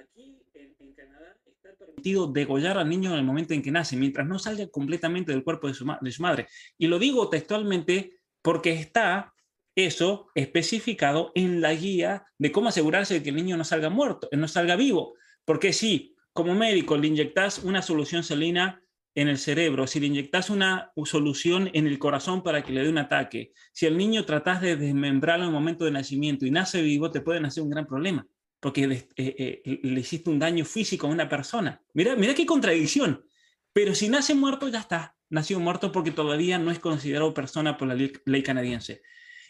[0.00, 4.26] aquí en, Canadá está permitido degollar al niño en el momento en que nace, mientras
[4.26, 6.48] no salga completamente del cuerpo de su, de su madre.
[6.78, 9.34] Y lo digo textualmente porque está
[9.74, 14.30] eso especificado en la guía de cómo asegurarse de que el niño no salga muerto,
[14.32, 15.12] no salga vivo.
[15.44, 18.80] Porque si como médico le inyectas una solución salina
[19.16, 22.90] en el cerebro, si le inyectas una solución en el corazón para que le dé
[22.90, 26.82] un ataque, si el niño tratas de desmembrarlo en el momento de nacimiento y nace
[26.82, 28.24] vivo, te pueden hacer un gran problema,
[28.60, 31.82] porque eh, eh, le hiciste un daño físico a una persona.
[31.94, 33.24] Mira, mira qué contradicción.
[33.72, 35.16] Pero si nace muerto, ya está.
[35.28, 39.02] Nació muerto porque todavía no es considerado persona por la ley canadiense.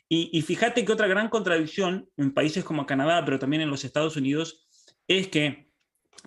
[0.09, 4.17] Y, fíjate que otra gran contradicción en países como Canadá, pero también en los Estados
[4.17, 4.69] Unidos,
[5.09, 5.66] es que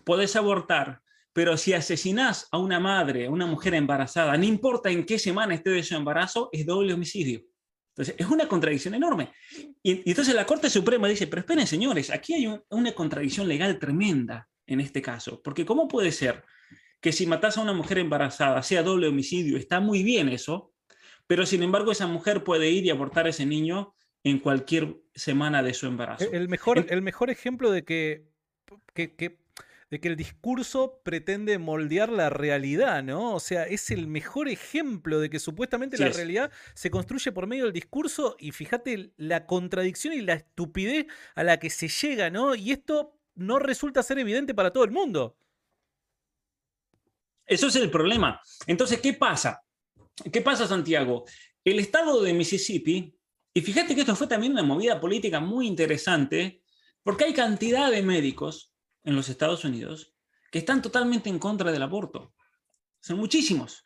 [0.04, 1.02] puedes abortar,
[1.34, 5.54] pero si asesinas a una madre, a una mujer embarazada, no importa en qué semana
[5.54, 7.42] esté de su embarazo, es doble homicidio.
[7.90, 9.32] Entonces, es una contradicción enorme.
[9.84, 14.48] Y, entonces la Corte Suprema dice, pero esperen, señores, aquí hay una contradicción legal tremenda
[14.66, 16.44] en este caso, porque ¿cómo puede ser
[17.02, 19.58] que si matas a una mujer embarazada sea doble homicidio?
[19.58, 20.74] Está muy bien eso,
[21.28, 25.64] pero sin embargo esa mujer puede ir y abortar a ese niño en cualquier semana
[25.64, 26.26] de su embarazo.
[26.32, 28.26] El mejor, el mejor ejemplo de que,
[29.89, 33.34] de que el discurso pretende moldear la realidad, ¿no?
[33.34, 37.63] O sea, es el mejor ejemplo de que supuestamente la realidad se construye por medio
[37.63, 42.54] del discurso y fíjate la contradicción y la estupidez a la que se llega, ¿no?
[42.54, 45.36] Y esto no resulta ser evidente para todo el mundo.
[47.47, 48.39] Eso es el problema.
[48.67, 49.63] Entonces, ¿qué pasa?
[50.32, 51.25] ¿Qué pasa, Santiago?
[51.63, 53.15] El estado de Mississippi,
[53.56, 56.62] y fíjate que esto fue también una movida política muy interesante,
[57.02, 58.71] porque hay cantidad de médicos
[59.04, 60.14] en los Estados Unidos
[60.52, 62.34] que están totalmente en contra del aborto.
[63.00, 63.84] Son muchísimos.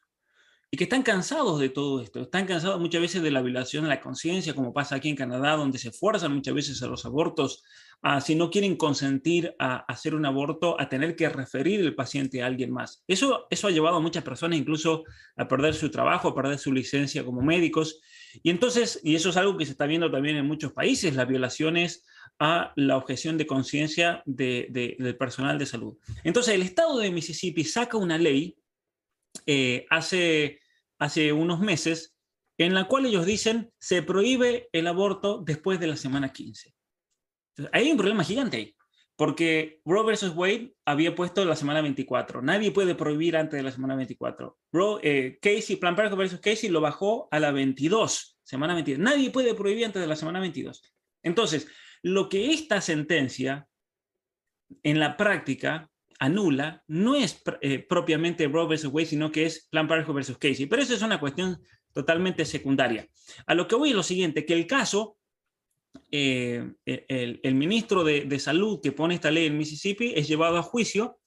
[0.71, 2.21] Y que están cansados de todo esto.
[2.21, 5.55] Están cansados muchas veces de la violación de la conciencia, como pasa aquí en Canadá,
[5.55, 7.63] donde se fuerzan muchas veces a los abortos
[8.21, 12.47] si no quieren consentir a, hacer un aborto, a tener que referir el paciente a
[12.47, 13.03] alguien más.
[13.07, 15.05] Eso, eso ha llevado a muchas personas incluso
[15.37, 18.01] a perder su trabajo, a perder su licencia como médicos.
[18.41, 21.27] Y entonces, y eso es algo que se está viendo también en muchos países, las
[21.27, 22.03] violaciones
[22.39, 25.97] a la objeción de conciencia del personal de salud.
[26.23, 28.57] Entonces, el estado de Mississippi saca una ley
[29.45, 30.59] eh, hace,
[30.99, 32.15] hace unos meses
[32.57, 36.73] en la cual ellos dicen se prohíbe el aborto después de la semana 15
[37.71, 38.75] hay un problema gigante
[39.15, 42.41] porque Roe versus Wade había puesto la semana 24.
[42.41, 44.57] Nadie puede prohibir antes de la semana 24.
[44.71, 48.99] Roe, eh, Casey, Plan Parenthood versus Casey lo bajó a la 22, semana 22.
[48.99, 50.81] Nadie puede prohibir antes de la semana 22.
[51.21, 51.67] Entonces,
[52.03, 53.67] lo que esta sentencia
[54.83, 55.89] en la práctica
[56.19, 60.67] anula no es eh, propiamente Roe versus Wade, sino que es Plan Parenthood versus Casey.
[60.67, 61.59] Pero eso es una cuestión
[61.93, 63.07] totalmente secundaria.
[63.45, 65.17] A lo que voy es lo siguiente, que el caso
[66.11, 71.19] eh, el, ministro de, Salud que pone esta ley en Mississippi es llevado a juicio.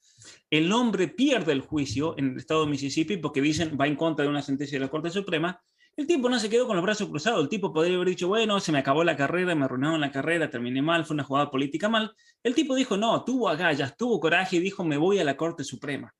[0.49, 4.23] El hombre pierde el juicio en el estado de Mississippi porque dicen va en contra
[4.23, 5.61] de una sentencia de la Corte Suprema.
[5.97, 7.41] El tipo no se quedó con los brazos cruzados.
[7.41, 10.47] El tipo podría haber dicho, bueno, se me acabó la carrera, me arruinaron la carrera,
[10.47, 12.13] terminé mal, fue una jugada política mal.
[12.43, 15.63] El tipo dijo, no, tuvo agallas, tuvo coraje y dijo, me voy a la Corte
[15.63, 16.13] Suprema.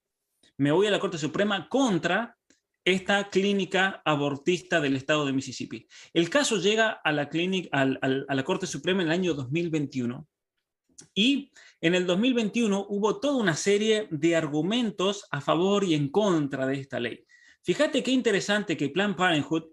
[0.57, 2.35] Me voy a la Corte Suprema contra
[2.83, 5.87] esta clínica abortista del estado de Mississippi.
[6.11, 7.29] El caso llega a la,
[7.71, 10.27] a la Corte Suprema en el año 2021
[11.13, 16.65] y en el 2021 hubo toda una serie de argumentos a favor y en contra
[16.65, 17.26] de esta ley.
[17.67, 19.65] Fíjate qué interesante que Planned Parenthood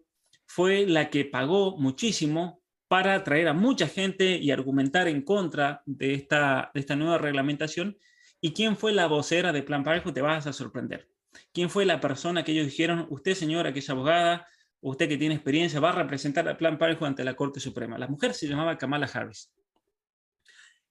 [0.46, 6.14] fue la que pagó muchísimo para atraer a mucha gente y argumentar en contra de
[6.14, 7.96] esta, nueva reglamentación
[8.40, 10.12] ¿Y quién fue la vocera de Plan Parenthood?
[10.12, 11.08] Te vas a sorprender.
[11.52, 14.44] ¿Quién fue la persona que ellos dijeron, usted señora que es abogada,
[14.80, 17.96] usted que tiene experiencia, va a representar a Plan Parenthood ante la Corte Suprema?
[17.96, 19.52] La mujer se llamaba Kamala Harris.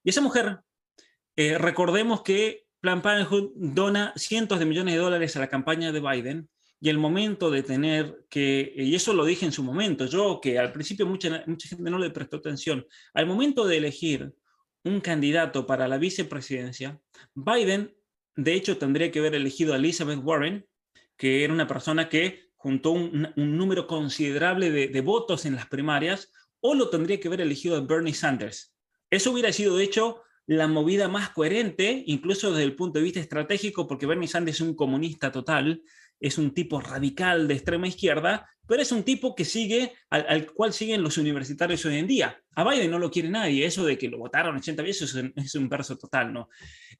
[0.05, 0.61] Y esa mujer,
[1.35, 5.99] eh, recordemos que Plan Parenthood dona cientos de millones de dólares a la campaña de
[5.99, 6.49] Biden
[6.83, 10.59] y el momento de tener que, y eso lo dije en su momento, yo que
[10.59, 14.33] al principio mucha, mucha gente no le prestó atención, al momento de elegir
[14.83, 16.99] un candidato para la vicepresidencia,
[17.35, 17.95] Biden
[18.35, 20.65] de hecho tendría que haber elegido a Elizabeth Warren,
[21.15, 26.33] que era una persona que juntó un, número considerable de, de votos en las primarias,
[26.59, 28.75] o lo tendría que haber elegido a Bernie Sanders.
[29.09, 33.21] Eso hubiera sido, de hecho, la movida más coherente, incluso desde el punto de vista
[33.21, 35.81] estratégico, porque Bernie Sanders es un comunista total,
[36.23, 40.71] es un tipo radical de extrema izquierda, pero es un tipo que sigue, al, cual
[40.71, 42.39] siguen los universitarios hoy en día.
[42.55, 45.67] A Biden no lo quiere nadie, eso de que lo votaron 80 veces es un,
[45.67, 46.47] verso total, ¿no?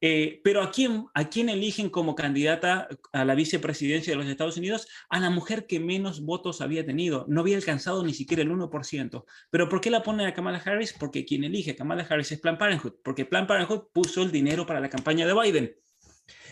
[0.02, 4.58] Eh, pero ¿a quién, ¿a quién eligen como candidata a la vicepresidencia de los Estados
[4.58, 4.90] Unidos?
[5.08, 9.24] A la mujer que menos votos había tenido, no había alcanzado ni siquiera el 1%.
[9.50, 10.92] ¿Pero por qué la ponen a Kamala Harris?
[10.92, 14.66] Porque quien elige a Kamala Harris es Planned Parenthood, porque Planned Parenthood puso el dinero
[14.66, 15.83] para la campaña de Biden.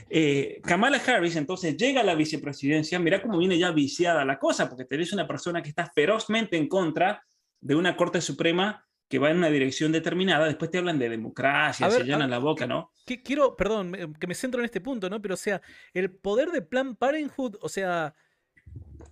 [0.09, 4.67] Eh, Kamala Harris entonces llega a la vicepresidencia, mira cómo viene ya viciada la cosa,
[4.69, 7.23] porque tenés una persona que está ferozmente en contra
[7.61, 11.91] de una Corte Suprema que va en una dirección determinada, después te hablan de democracia,
[11.91, 12.91] se llenan la boca, ¿no?
[13.05, 15.21] quiero, perdón, que me centro en este punto, ¿no?
[15.21, 15.61] Pero o sea,
[15.93, 18.15] el poder de Plan Parenthood, o sea,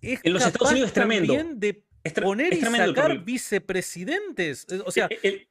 [0.02, 1.34] es en los Estados Unidos es tremendo.
[1.56, 1.84] de
[2.22, 5.49] poner y sacar vicepresidentes, o sea, eh,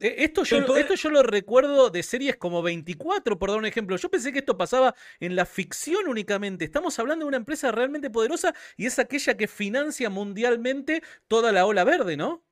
[0.00, 3.96] esto yo, esto yo lo recuerdo de series como 24, por dar un ejemplo.
[3.96, 6.64] Yo pensé que esto pasaba en la ficción únicamente.
[6.64, 11.66] Estamos hablando de una empresa realmente poderosa y es aquella que financia mundialmente toda la
[11.66, 12.44] ola verde, ¿no?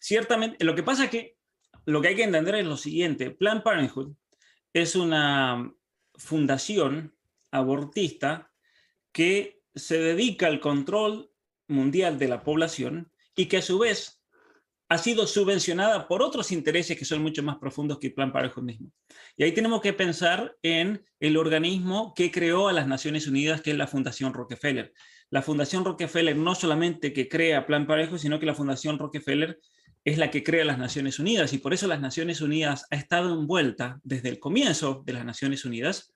[0.00, 0.64] Ciertamente.
[0.64, 1.36] Lo que pasa es que
[1.84, 3.30] lo que hay que entender es lo siguiente.
[3.30, 4.14] Planned Parenthood
[4.72, 5.72] es una
[6.14, 7.14] fundación
[7.50, 8.52] abortista
[9.12, 11.30] que se dedica al control
[11.66, 14.17] mundial de la población y que a su vez
[14.90, 18.62] ha sido subvencionada por otros intereses que son mucho más profundos que el Plan Parenthood
[18.62, 18.90] mismo.
[19.36, 23.72] Y ahí tenemos que pensar en el organismo que creó a las Naciones Unidas, que
[23.72, 24.94] es la Fundación Rockefeller.
[25.30, 29.60] La Fundación Rockefeller no solamente que crea Plan Parenthood, sino que la Fundación Rockefeller
[30.04, 33.38] es la que crea las Naciones Unidas y por eso las Naciones Unidas ha estado
[33.38, 36.14] envuelta desde el comienzo de las Naciones Unidas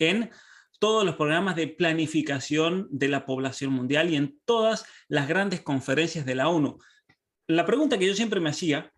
[0.00, 0.30] en
[0.80, 6.26] todos los programas de planificación de la población mundial y en todas las grandes conferencias
[6.26, 6.78] de la ONU
[7.46, 8.92] la pregunta que yo siempre me hacía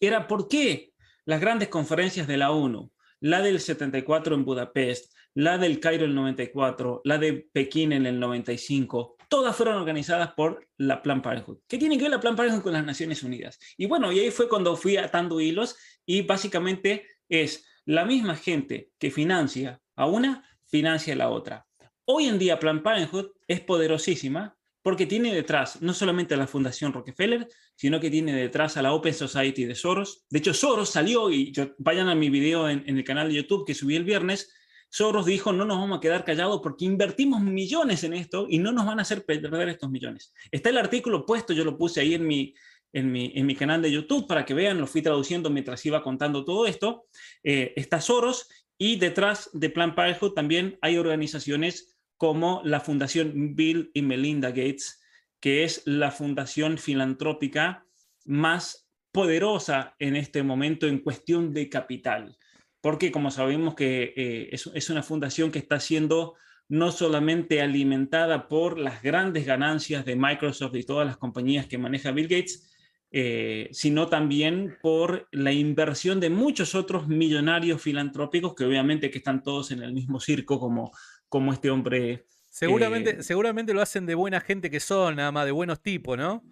[0.00, 0.92] era por qué
[1.24, 6.10] las grandes conferencias de la ONU, la del 74 en Budapest, la del Cairo en
[6.10, 11.58] el 94, la de Pekín en el 95, todas fueron organizadas por la Plan Parenthood.
[11.66, 13.58] ¿Qué tiene que ver la Plan Parenthood con las Naciones Unidas?
[13.76, 18.90] Y bueno, y ahí fue cuando fui atando hilos y básicamente es la misma gente
[18.98, 21.66] que financia a una, financia a la otra.
[22.04, 24.53] Hoy en día Plan Parenthood es poderosísima
[24.84, 28.92] porque tiene detrás no solamente a la Fundación Rockefeller, sino que tiene detrás a la
[28.92, 30.26] Open Society de Soros.
[30.28, 33.72] De hecho, Soros salió, y vayan a mi video en, el canal de YouTube que
[33.72, 34.52] subí el viernes,
[34.90, 38.72] Soros dijo, no nos vamos a quedar callados porque invertimos millones en esto y no
[38.72, 40.34] nos van a hacer perder estos millones.
[40.52, 42.54] Está el artículo puesto, yo lo puse ahí en mi,
[42.92, 46.02] en mi, en mi canal de YouTube para que vean, lo fui traduciendo mientras iba
[46.02, 47.06] contando todo esto.
[47.42, 53.90] Eh, está Soros y detrás de Plan Parenthood también hay organizaciones como la Fundación Bill
[53.94, 55.02] y Melinda Gates,
[55.40, 57.84] que es la fundación filantrópica
[58.24, 62.36] más poderosa en este momento en cuestión de capital.
[62.80, 66.34] Porque como sabemos que eh, es, una fundación que está siendo
[66.68, 72.10] no solamente alimentada por las grandes ganancias de Microsoft y todas las compañías que maneja
[72.10, 72.74] Bill Gates,
[73.10, 79.42] eh, sino también por la inversión de muchos otros millonarios filantrópicos que obviamente que están
[79.42, 80.90] todos en el mismo circo como
[81.34, 82.28] como este hombre.
[82.48, 86.16] Seguramente, eh, seguramente lo hacen de buena gente que son, nada más de buenos tipos,
[86.16, 86.44] ¿no?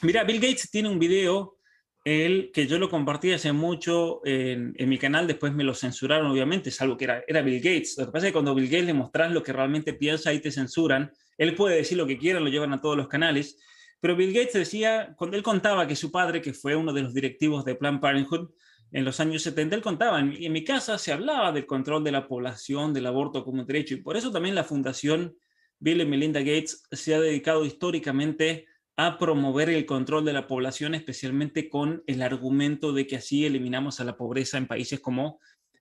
[0.00, 1.58] Mira, Bill Gates tiene un video,
[2.06, 6.70] él, que yo lo compartí hace mucho en, mi canal, después me lo censuraron, obviamente,
[6.70, 7.98] salvo que era, era Bill Gates.
[7.98, 10.40] Lo que pasa es que cuando Bill Gates le mostras lo que realmente piensa y
[10.40, 13.58] te censuran, él puede decir lo que quiera, lo llevan a todos los canales.
[14.00, 17.12] Pero Bill Gates decía, cuando él contaba que su padre, que fue uno de los
[17.12, 18.52] directivos de Planned Parenthood,
[18.90, 22.12] en los años 70, él contaba, en, en mi casa se hablaba del control de
[22.12, 25.36] la población, del aborto como derecho, y por eso también la Fundación
[25.78, 28.66] Bill y Melinda Gates se ha dedicado históricamente
[28.96, 34.00] a promover el control de la población, especialmente con el argumento de que así eliminamos
[34.00, 35.38] a la pobreza en países como,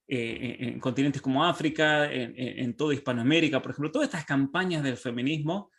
[0.08, 3.92] eh, en continentes como África, en, en toda Hispanoamérica, por ejemplo.
[3.92, 5.72] Todas estas campañas del feminismo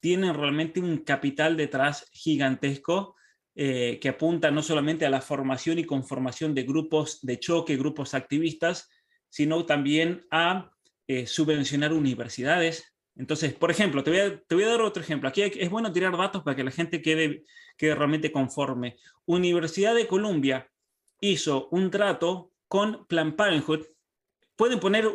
[0.00, 3.14] tienen realmente un capital detrás gigantesco
[3.54, 8.14] eh, que apunta no solamente a la formación y conformación de grupos de choque, grupos
[8.14, 8.88] activistas,
[9.28, 10.72] sino también a
[11.06, 12.94] eh, subvencionar universidades.
[13.14, 15.28] Entonces, por ejemplo, te voy, a, te voy, a, dar otro ejemplo.
[15.28, 17.44] Aquí es bueno tirar datos para que la gente quede,
[17.76, 18.96] quede realmente conforme.
[19.26, 20.70] Universidad de Columbia
[21.20, 23.84] hizo un trato con Planned Parenthood.
[24.56, 25.10] Pueden poner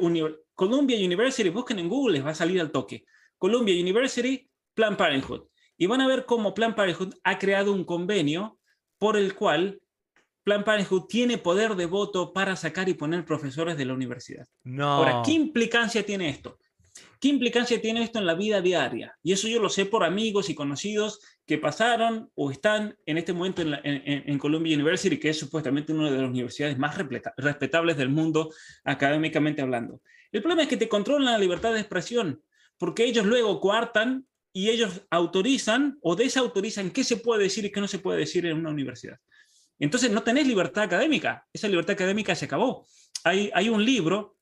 [0.54, 3.06] Columbia University, busquen en Google, les va a salir al toque.
[3.38, 5.48] Columbia University, Planned Parenthood.
[5.78, 8.60] Y van a ver cómo Planned Parenthood ha creado un convenio
[8.98, 9.80] por el cual
[10.44, 14.48] Planned Parenthood tiene poder de voto para sacar y poner profesores de la universidad.
[14.64, 14.88] No.
[14.88, 16.58] Ahora, ¿qué implicancia tiene esto?
[17.20, 19.18] ¿Qué implicancia tiene esto en la vida diaria?
[19.24, 23.34] Y eso yo lo sé por amigos y conocidos que pasaron o están en este
[23.34, 26.98] momento en, en, Columbia University, que es supuestamente una de las universidades más
[27.38, 28.52] respetables del mundo
[28.84, 30.02] académicamente hablando.
[30.32, 32.44] El problema es que te controlan la libertad de expresión,
[32.78, 34.28] porque ellos luego coartan
[34.58, 38.44] y ellos autorizan o desautorizan qué se puede decir y qué no se puede decir
[38.48, 39.20] en una universidad.
[39.78, 42.88] Entonces no tenés libertad académica, esa libertad académica se acabó.
[43.24, 44.36] Hay, hay un libro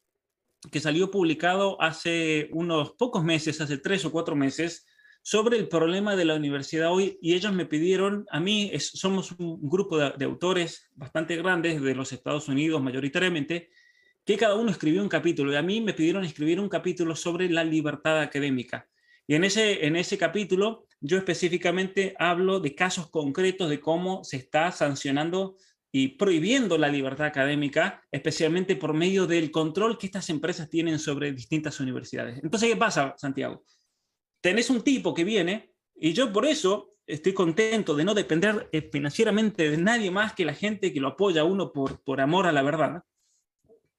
[0.72, 4.86] que salió publicado hace unos pocos meses, hace tres o cuatro meses,
[5.22, 9.70] sobre el problema de la universidad hoy y ellos me pidieron, a mí somos un
[9.70, 13.70] grupo de, de, autores bastante grandes de los Estados Unidos mayoritariamente,
[14.24, 17.50] que cada uno escribió un capítulo y a mí me pidieron escribir un capítulo sobre
[17.50, 18.88] la libertad académica.
[19.28, 24.38] Y en ese, en ese capítulo yo específicamente hablo de casos concretos de cómo se
[24.38, 25.56] está sancionando
[25.92, 31.32] y prohibiendo la libertad académica, especialmente por medio del control que estas empresas tienen sobre
[31.32, 32.40] distintas universidades.
[32.44, 33.64] Entonces, ¿qué pasa, Santiago?
[34.42, 38.90] Tenés un tipo que viene, y yo por eso estoy contento de no depender eh,
[38.92, 42.48] financieramente de nadie más que la gente que lo apoya a uno por, por amor
[42.48, 43.04] a la verdad.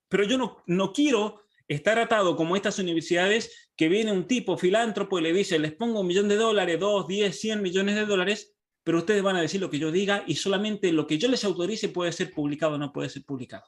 [0.08, 5.18] Pero yo no, no quiero estar atado como estas universidades que viene un tipo filántropo
[5.18, 8.54] y le dice, les pongo un millón de dólares, dos, diez, cien millones de dólares,
[8.82, 11.44] pero ustedes van a decir lo que yo diga y solamente lo que yo les
[11.44, 13.64] autorice puede ser publicado o no puede ser publicado.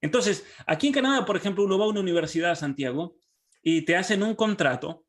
[0.00, 3.16] Entonces, aquí en Canadá, por ejemplo, uno va a una universidad, Santiago,
[3.62, 5.04] y te hacen un contrato,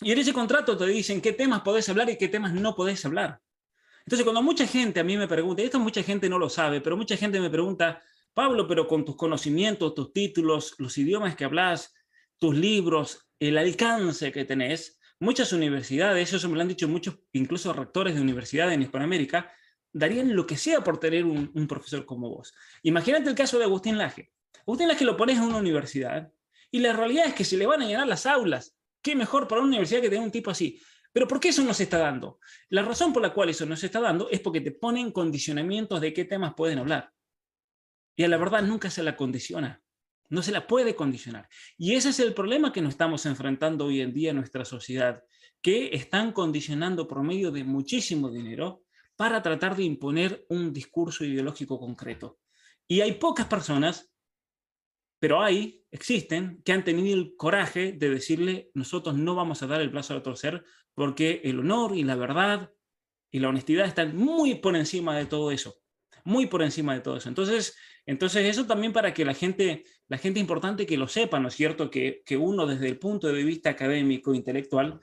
[0.00, 3.04] y en ese contrato te dicen qué temas podés hablar y qué temas no podés
[3.04, 3.40] hablar.
[4.06, 6.80] Entonces, cuando mucha gente a mí me pregunta, y esto mucha gente no lo sabe,
[6.80, 8.00] pero mucha gente me pregunta,
[8.32, 11.92] Pablo, pero con tus conocimientos, tus títulos, los idiomas que hablas,
[12.38, 17.72] tus libros, el alcance que tenés, muchas universidades, eso me lo han dicho muchos, incluso
[17.72, 19.50] rectores de universidades en Hispanoamérica,
[19.92, 22.54] darían lo que sea por tener un, profesor como vos.
[22.82, 24.32] Imagínate el caso de Agustín Laje.
[24.60, 26.30] Agustín Laje lo pones en una universidad
[26.70, 28.76] y la realidad es que se le van a llenar las aulas.
[29.02, 30.80] ¿Qué mejor para una universidad que tener un tipo así?
[31.12, 32.38] Pero ¿por qué eso no se está dando?
[32.68, 36.00] La razón por la cual eso no se está dando es porque te ponen condicionamientos
[36.00, 37.12] de qué temas pueden hablar.
[38.14, 39.82] Y a la verdad nunca se la condiciona.
[40.30, 41.48] No se la puede condicionar.
[41.76, 45.22] Y ese es el problema que nos estamos enfrentando hoy en día en nuestra sociedad,
[45.60, 48.82] que están condicionando por medio de muchísimo dinero
[49.16, 52.38] para tratar de imponer un discurso ideológico concreto.
[52.88, 54.10] Y hay pocas personas,
[55.18, 59.82] pero hay, existen, que han tenido el coraje de decirle, nosotros no vamos a dar
[59.82, 60.64] el brazo a ser
[60.94, 62.72] porque el honor y la verdad
[63.30, 65.80] y la honestidad están muy por encima de todo eso
[66.24, 67.28] muy por encima de todo eso.
[67.28, 67.76] Entonces,
[68.06, 71.54] entonces eso también para que la gente, la gente importante que lo sepa, ¿no es
[71.54, 71.90] cierto?
[71.90, 75.00] Que, que uno desde el punto de vista académico, intelectual,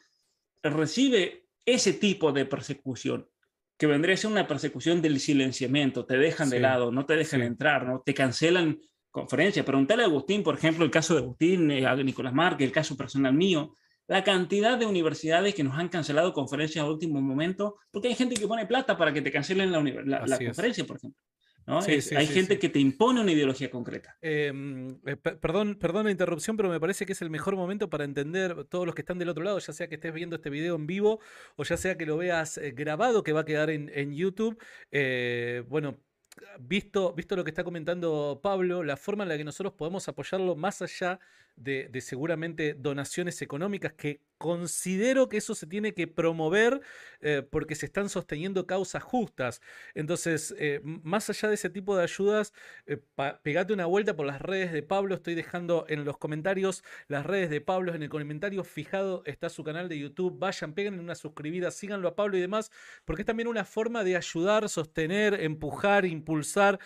[0.63, 3.29] recibe ese tipo de persecución,
[3.77, 7.41] que vendría a ser una persecución del silenciamiento, te dejan de lado, no te dejan
[7.41, 8.01] entrar, ¿no?
[8.05, 8.79] Te cancelan
[9.11, 9.65] conferencias.
[9.65, 12.95] Preguntale a Agustín, por ejemplo, el caso de Agustín, eh, a Nicolás Márquez, el caso
[12.95, 13.73] personal mío,
[14.07, 18.35] la cantidad de universidades que nos han cancelado conferencias a último momento, porque hay gente
[18.35, 19.81] que pone plata para que te cancelen la,
[20.25, 21.19] la, conferencia, por ejemplo.
[21.67, 21.79] ¿No?
[21.81, 24.17] hay gente que te impone una ideología concreta.
[24.21, 28.05] Em, eh, perdón, perdón la interrupción, pero me parece que es el mejor momento para
[28.05, 30.75] entender todos los que están del otro lado, ya sea que estés viendo este video
[30.75, 31.19] en vivo
[31.57, 34.57] o ya sea que lo veas eh, grabado, que va a quedar en, en YouTube.
[34.91, 35.99] Eh, bueno,
[36.59, 40.55] visto, visto lo que está comentando Pablo, la forma en la que nosotros podemos apoyarlo
[40.55, 41.19] más allá
[41.57, 46.79] de, seguramente donaciones económicas, que considero que eso se tiene que promover
[47.21, 49.61] eh, porque se están sosteniendo causas justas.
[49.95, 52.53] Entonces, eh, más allá de ese tipo de ayudas,
[52.85, 52.99] eh,
[53.41, 55.15] pegate una vuelta por las redes de Pablo.
[55.15, 57.95] Estoy dejando en los comentarios las redes de Pablo.
[57.95, 60.37] En el comentario fijado está su canal de YouTube.
[60.37, 62.71] Vayan, peguen una suscribida, síganlo a Pablo y demás,
[63.05, 66.79] porque es también una forma de ayudar, sostener, empujar, impulsar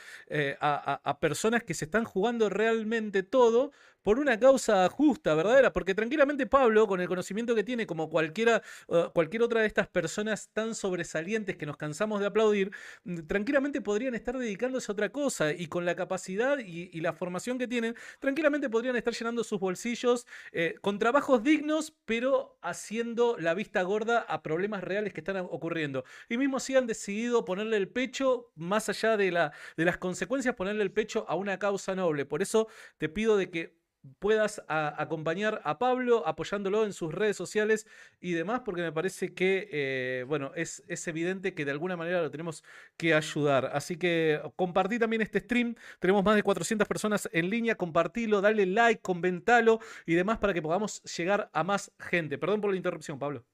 [0.61, 3.71] a personas que se están jugando realmente todo
[4.03, 8.61] por una causa justa, verdadera, porque tranquilamente Pablo, con el conocimiento que tiene, como cualquiera,
[8.87, 12.71] uh, cualquier otra de estas personas tan sobresalientes que nos cansamos de aplaudir,
[13.03, 17.57] mm, tranquilamente podrían estar dedicándose a otra cosa y con la capacidad y, la formación
[17.57, 23.55] que tienen, tranquilamente podrían estar llenando sus bolsillos eh, con trabajos dignos, pero haciendo la
[23.55, 26.03] vista gorda a problemas reales que están ocurriendo.
[26.29, 30.55] Y mismo si han decidido ponerle el pecho, más allá de, la, de las consecuencias,
[30.55, 32.25] ponerle el pecho a una causa noble.
[32.25, 33.81] Por eso te pido de que
[34.19, 37.87] puedas acompañar a Pablo apoyándolo en sus redes sociales
[38.19, 42.21] y demás, porque me parece que, eh, bueno, es, es, evidente que de alguna manera
[42.21, 42.63] lo tenemos
[42.97, 43.71] que ayudar.
[43.73, 48.65] Así que compartí también este stream, tenemos más de 400 personas en línea, compartilo, dale
[48.65, 52.37] like, comentalo y demás para que podamos llegar a más gente.
[52.37, 53.45] Perdón por la interrupción, Pablo.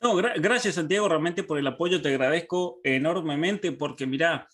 [0.00, 4.48] No, gracias Santiago, realmente por el apoyo, te agradezco enormemente porque mira,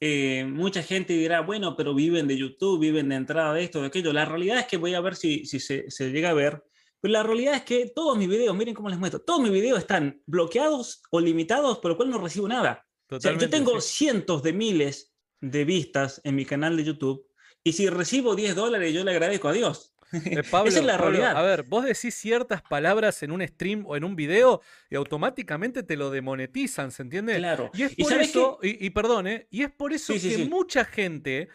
[0.00, 3.88] eh, mucha gente dirá, bueno, pero viven de YouTube, viven de entrada de esto, de
[3.88, 4.12] aquello.
[4.12, 6.62] La realidad es que voy a ver si, si se, se, llega a ver,
[7.00, 9.78] pero la realidad es que todos mis videos, miren cómo les muestro, todos mis videos
[9.78, 12.86] están bloqueados o limitados, por lo cual no recibo nada.
[13.10, 17.26] yo tengo cientos de miles de vistas en mi canal de YouTube
[17.62, 19.93] y si recibo 10 dólares yo le agradezco a Dios.
[20.12, 21.36] Eh, Pablo, Esa es la realidad.
[21.36, 25.82] a ver, vos decís ciertas palabras en un stream o en un video y automáticamente
[25.82, 27.36] te lo demonetizan, ¿se entiende?
[27.36, 27.70] Claro.
[27.74, 29.46] Y es por eso, y, perdón, ¿eh?
[29.50, 31.48] y es por eso que mucha gente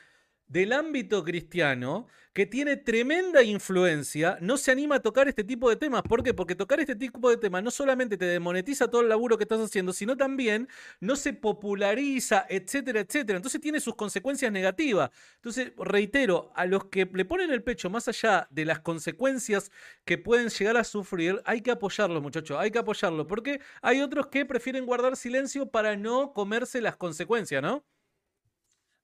[0.49, 5.75] del ámbito cristiano que tiene tremenda influencia, no se anima a tocar este tipo de
[5.75, 6.03] temas.
[6.03, 6.33] ¿Por qué?
[6.33, 9.59] Porque tocar este tipo de temas no solamente te demonetiza todo el laburo que estás
[9.59, 10.67] haciendo, sino también
[10.99, 13.37] no se populariza, etcétera, etcétera.
[13.37, 15.11] Entonces tiene sus consecuencias negativas.
[15.35, 19.71] Entonces, reitero, a los que le ponen el pecho más allá de las consecuencias
[20.05, 24.27] que pueden llegar a sufrir, hay que apoyarlo, muchachos, hay que apoyarlo, porque hay otros
[24.27, 27.83] que prefieren guardar silencio para no comerse las consecuencias, ¿no?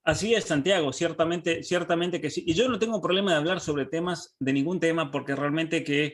[0.06, 2.43] Así es, Santiago, ciertamente, ciertamente que sí.
[2.45, 6.14] Y yo no tengo problema de hablar sobre temas, de ningún tema, porque realmente que,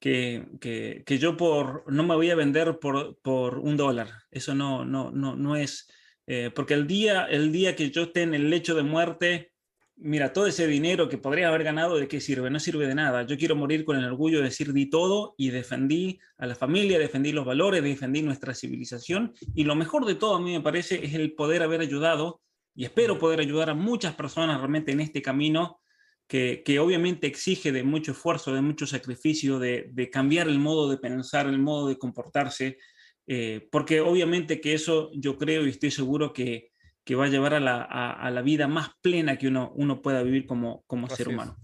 [0.00, 4.08] que, que, yo por, no me voy a vender por, por un dólar.
[4.32, 5.88] Eso no, no, no, no es,
[6.26, 9.52] eh, porque el día, el día que yo esté en el lecho de muerte,
[9.94, 12.50] mira, todo ese dinero que podría haber ganado, ¿de qué sirve?
[12.50, 13.24] No sirve de nada.
[13.24, 16.98] Yo quiero morir con el orgullo de decir, di todo y defendí a la familia,
[16.98, 19.32] defendí los valores, defendí nuestra civilización.
[19.54, 22.40] Y lo mejor de todo a mí me parece es el poder haber ayudado
[22.78, 25.80] y espero poder ayudar a muchas personas realmente en este camino
[26.28, 30.88] que, que obviamente exige de mucho esfuerzo, de mucho sacrificio, de, de, cambiar el modo
[30.88, 32.78] de pensar, el modo de comportarse,
[33.26, 36.70] eh, porque obviamente que eso yo creo y estoy seguro que,
[37.02, 40.22] que va a llevar a la, a, la, vida más plena que uno, uno pueda
[40.22, 41.56] vivir como, como ser humano.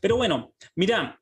[0.00, 1.20] Pero bueno, mira,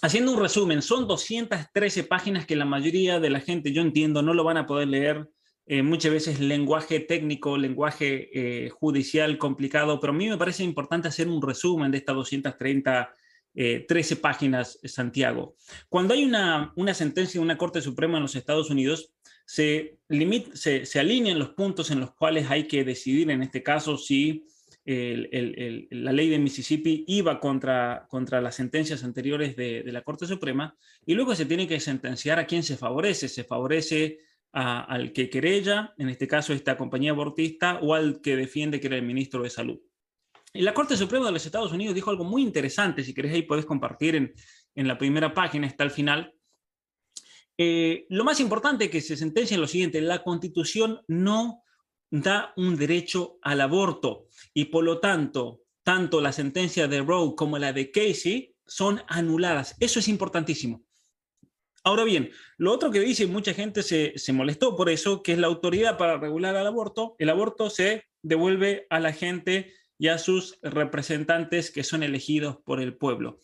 [0.00, 4.32] haciendo un resumen, son 213 páginas que la mayoría de la gente, yo entiendo, no
[4.32, 5.28] lo van a poder leer
[5.72, 11.06] eh, muchas veces lenguaje técnico, lenguaje eh, judicial complicado, pero a mí me parece importante
[11.06, 13.14] hacer un resumen de estas 230,
[13.54, 15.54] 13 eh, páginas, Santiago.
[15.88, 19.12] Cuando hay una, una sentencia de una Corte Suprema en los Estados Unidos,
[19.46, 20.00] se,
[20.54, 24.46] se, se, alinean los puntos en los cuales hay que decidir, en este caso, si
[24.84, 30.76] la ley de Mississippi iba contra, contra las sentencias anteriores de, de, la Corte Suprema,
[31.06, 33.28] y luego se tiene que sentenciar a quién se favorece.
[33.28, 34.18] Se favorece
[34.52, 38.96] al que querella, en este caso esta compañía abortista, o al que defiende que era
[38.96, 39.80] el ministro de Salud.
[40.52, 43.42] Y la Corte Suprema de los Estados Unidos dijo algo muy interesante, si querés ahí
[43.42, 44.34] podés compartir en,
[44.74, 46.34] en la primera página, está al final.
[47.56, 51.62] Eh, lo más importante que se sentencia es lo siguiente, la constitución no
[52.10, 57.58] da un derecho al aborto y por lo tanto, tanto la sentencia de Roe como
[57.58, 59.76] la de Casey son anuladas.
[59.78, 60.82] Eso es importantísimo.
[61.82, 65.46] Ahora bien, lo otro que dice, mucha gente se, molestó por eso, que es la
[65.46, 70.58] autoridad para regular el aborto, el aborto se devuelve a la gente y a sus
[70.62, 73.40] representantes que son elegidos por el pueblo.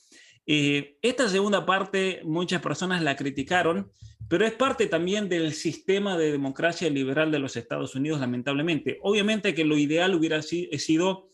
[0.46, 3.90] Eh, esta segunda parte muchas personas la criticaron,
[4.28, 8.98] pero es parte también del sistema de democracia liberal de los Estados Unidos, lamentablemente.
[9.02, 11.30] Obviamente que lo ideal hubiera sido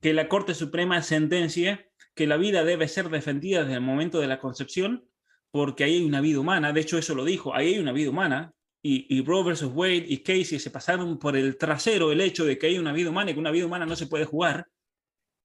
[0.00, 4.28] que la Corte Suprema sentencie que la vida debe ser defendida desde el momento de
[4.28, 5.08] la concepción
[5.54, 8.10] porque ahí hay una vida humana, de hecho eso lo dijo, ahí hay una vida
[8.10, 8.52] humana,
[8.82, 12.58] y, y Roe versus Wade y Casey se pasaron por el trasero el hecho de
[12.58, 14.66] que hay una vida humana y que una vida humana no se puede jugar.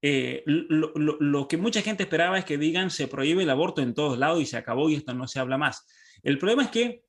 [0.01, 3.93] Eh, lo, lo, que mucha gente esperaba es que digan se prohíbe el aborto en
[3.93, 5.85] todos lados y se acabó y esto no se habla más.
[6.23, 7.03] El problema es que,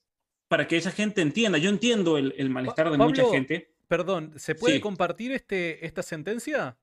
[0.49, 3.73] para que esa gente entienda, yo entiendo el, el malestar de mucha gente.
[3.89, 6.77] Perdón, ¿se puede compartir este, esta sentencia?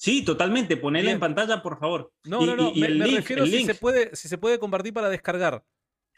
[0.00, 0.78] Sí, totalmente.
[0.78, 2.10] Ponela en pantalla, por favor.
[2.24, 2.72] No, no, no.
[2.74, 5.62] me, refiero si se, puede, si se puede compartir para descargar.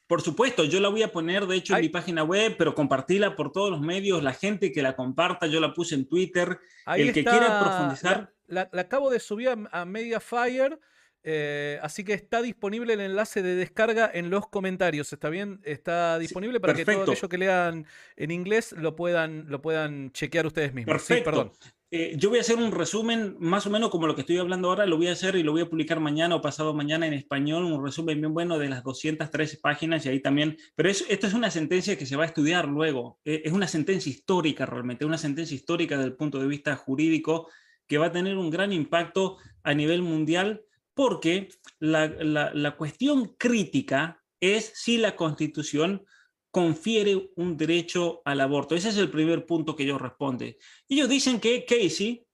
[0.07, 3.35] Por supuesto, yo la voy a poner, de hecho, en mi página web, pero compartila
[3.35, 4.23] por todos los medios.
[4.23, 6.61] La gente que la comparta, yo la puse en Twitter.
[6.95, 8.33] el que quiera profundizar.
[8.47, 10.79] La, acabo de subir a, Mediafire
[11.25, 15.13] Eh, así que está disponible el enlace de descarga en los comentarios.
[15.13, 15.61] ¿Está bien?
[15.65, 20.47] Está disponible para que todos aquellos que lean en inglés lo puedan, lo puedan chequear
[20.47, 20.93] ustedes mismos.
[20.93, 21.25] Perfecto.
[21.25, 21.53] perdón.
[21.95, 24.71] Eh, yo voy a hacer un resumen más o menos como lo que estoy hablando
[24.71, 27.13] ahora, lo voy a hacer y lo voy a publicar mañana o pasado mañana en
[27.13, 31.35] español, un resumen bien bueno de las 213 páginas y ahí también, pero esto es
[31.35, 35.19] una sentencia que se va a estudiar luego, eh, es una sentencia histórica realmente, una
[35.19, 37.51] sentencia histórica desde el punto de vista jurídico
[37.87, 40.63] que va a tener un gran impacto a nivel mundial
[40.95, 46.07] porque la cuestión crítica es si la constitución
[46.53, 48.77] confiere un derecho al aborto.
[48.77, 50.55] Ese es el primer punto que ellos responden.
[50.87, 52.27] Ellos dicen que Casey,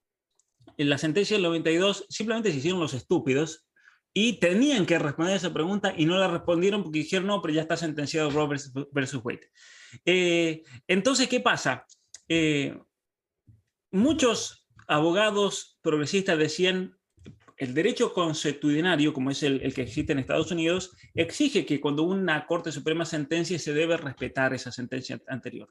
[0.76, 3.68] en la sentencia del 92, simplemente se hicieron los estúpidos
[4.12, 7.62] y tenían que responder esa pregunta y no la respondieron porque dijeron, no, pero ya
[7.62, 9.52] está sentenciado Roberts versus Wade.
[10.04, 11.86] Eh, entonces, ¿qué pasa?
[12.28, 12.76] Eh,
[13.92, 16.97] muchos abogados progresistas decían,
[17.58, 22.46] el derecho consuetudinario, como es el, que existe en Estados Unidos, exige que cuando una
[22.46, 25.68] Corte Suprema sentencia se debe respetar esa sentencia anterior.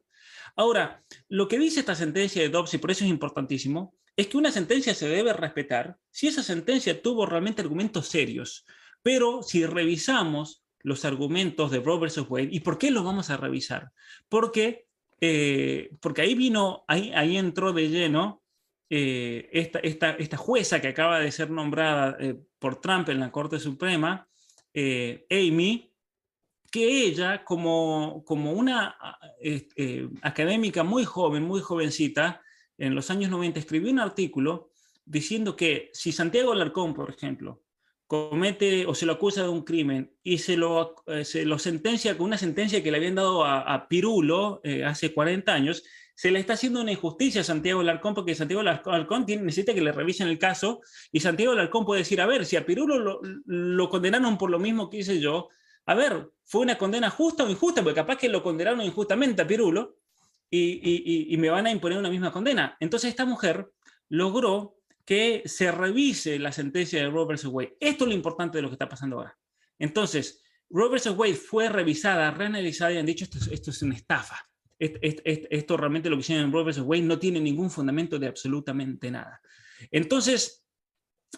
[0.57, 4.37] Ahora, lo que dice esta sentencia de Dobbs, y por eso es importantísimo, es que
[4.37, 8.65] una sentencia se debe respetar si esa sentencia tuvo realmente argumentos serios.
[9.01, 13.91] Pero si revisamos los argumentos de Roberts Wade, ¿y por qué los vamos a revisar?
[14.27, 14.87] Porque,
[15.21, 18.43] eh, porque ahí vino, ahí, ahí entró de lleno
[18.89, 23.31] eh, esta, esta, esta, jueza que acaba de ser nombrada eh, por Trump en la
[23.31, 24.29] Corte Suprema,
[24.73, 25.93] eh, Amy,
[26.71, 28.97] que ella, como, como una
[30.21, 32.41] académica muy joven, muy jovencita,
[32.77, 34.71] en los años 90 escribió un artículo
[35.05, 37.63] diciendo que si Santiago Alarcón, por ejemplo,
[38.05, 42.27] comete o se lo acusa de un crimen y se lo, se lo sentencia con
[42.27, 45.83] una sentencia que le habían dado a, a Pirulo hace 40 años,
[46.17, 49.91] se le está haciendo una injusticia a Santiago Larcón porque Santiago Larcón necesita que le
[49.91, 54.35] revisen el caso y Santiago Larcón puede decir, a ver, si a Pirulo lo, condenaron
[54.35, 55.49] por lo mismo que hice yo,
[55.85, 57.83] a ver, ¿fue una condena justa o injusta?
[57.83, 59.99] Porque capaz que lo condenaron injustamente a Pirulo
[60.49, 62.75] y, me van a imponer una misma condena.
[62.79, 63.69] Entonces esta mujer
[64.09, 67.77] logró que se revise la sentencia de Robert Wade.
[67.79, 69.37] Esto es lo importante de lo que está pasando ahora.
[69.77, 74.47] Entonces, Robert Wade fue revisada, reanalizada y han dicho esto, esto es una estafa
[74.79, 76.79] esto realmente lo que hicieron en Roe vs.
[76.79, 79.41] Wade no tiene ningún fundamento de absolutamente nada.
[79.91, 80.63] Entonces,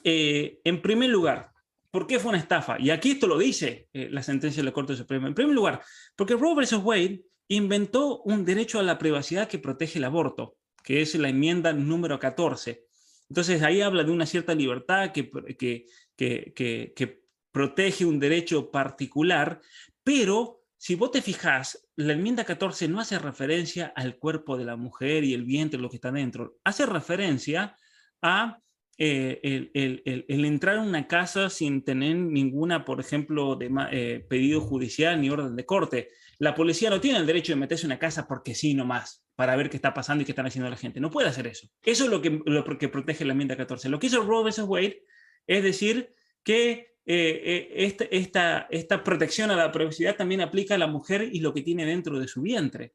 [0.04, 1.52] eh, en primer lugar,
[1.92, 2.80] ¿por qué fue una estafa?
[2.80, 5.28] Y aquí esto lo dice eh, la sentencia de la Corte Suprema.
[5.28, 5.82] En primer lugar,
[6.16, 6.80] porque Roe vs.
[6.84, 11.74] Wade inventó un derecho a la privacidad que protege el aborto, que es la enmienda
[11.74, 12.86] número 14.
[13.30, 15.86] Entonces ahí habla de una cierta libertad que, que,
[16.16, 16.54] que,
[16.96, 17.22] que
[17.52, 19.62] protege un derecho particular,
[20.04, 24.78] pero si vos te fijas, la enmienda 14 no hace referencia al cuerpo de la
[24.78, 26.56] mujer y el vientre, lo que está dentro.
[26.64, 27.76] Hace referencia
[28.22, 28.62] a
[28.98, 35.20] eh, el, entrar en una casa sin tener ninguna, por ejemplo, de, eh, pedido judicial
[35.20, 36.12] ni orden de corte.
[36.38, 39.58] La policía no tiene el derecho de meterse en una casa porque sí, nomás, para
[39.58, 41.02] ver qué está pasando y qué están haciendo la gente.
[41.02, 41.68] No puede hacer eso.
[41.84, 43.90] Eso es lo que, lo que protege la enmienda 14.
[43.90, 44.60] Lo que hizo Roe vs.
[44.60, 45.04] Wade
[45.46, 50.88] es decir que eh, eh, esta, esta, protección a la privacidad también aplica a la
[50.88, 52.94] mujer y lo que tiene dentro de su vientre,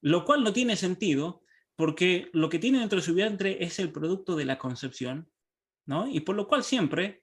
[0.00, 1.42] lo cual no tiene sentido
[1.74, 5.30] porque lo que tiene dentro de su vientre es el producto de la concepción,
[5.86, 6.08] ¿no?
[6.08, 7.22] Y por lo cual siempre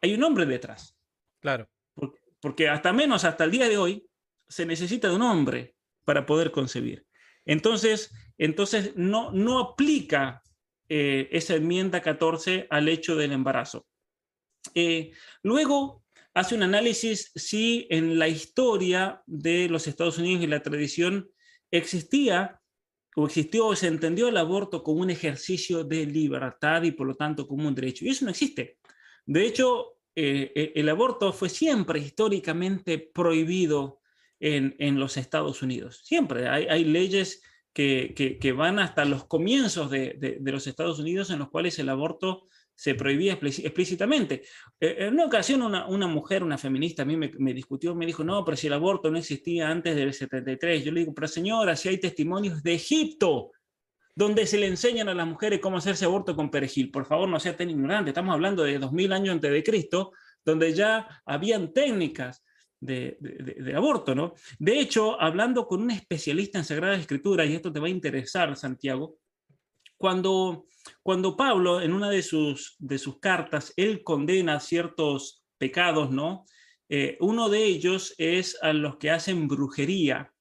[0.00, 0.98] hay un hombre detrás.
[1.40, 1.68] Claro.
[2.40, 4.06] Porque, hasta menos hasta el día de hoy
[4.48, 7.06] se necesita de un hombre para poder concebir.
[7.44, 10.42] Entonces, entonces no, no aplica
[10.88, 13.86] eh, esa enmienda 14 al hecho del embarazo.
[14.74, 16.04] Eh, luego
[16.34, 21.30] hace un análisis si en la historia de los Estados Unidos y la tradición
[21.70, 22.60] existía
[23.16, 27.14] o existió o se entendió el aborto como un ejercicio de libertad y por lo
[27.14, 28.04] tanto como un derecho.
[28.04, 28.78] Y eso no existe.
[29.26, 34.00] De hecho, eh, eh, el aborto fue siempre históricamente prohibido
[34.40, 36.02] en, los Estados Unidos.
[36.04, 37.42] Siempre hay, leyes
[37.72, 42.48] que, van hasta los comienzos de, de, los Estados Unidos en los cuales el aborto
[42.74, 44.42] se prohibía explícitamente.
[44.80, 48.24] Eh, en una ocasión una, una, mujer, una feminista, a mí me, discutió, me dijo,
[48.24, 51.76] no, pero si el aborto no existía antes del 73, yo le digo, pero señora,
[51.76, 53.52] si hay testimonios de Egipto,
[54.14, 57.40] donde se le enseñan a las mujeres cómo hacerse aborto con perejil, por favor no
[57.40, 60.12] sea tan ignorante, estamos hablando de 2000 años antes de Cristo,
[60.44, 62.44] donde ya habían técnicas
[62.80, 64.34] de, de, aborto, ¿no?
[64.58, 68.56] De hecho, hablando con un especialista en Sagrada Escritura, y esto te va a interesar,
[68.56, 69.18] Santiago,
[70.02, 70.66] cuando,
[71.00, 76.44] cuando Pablo, en una de sus, de sus cartas, él condena ciertos pecados, ¿no?
[76.88, 80.32] Eh, uno de ellos es a los que hacen brujería,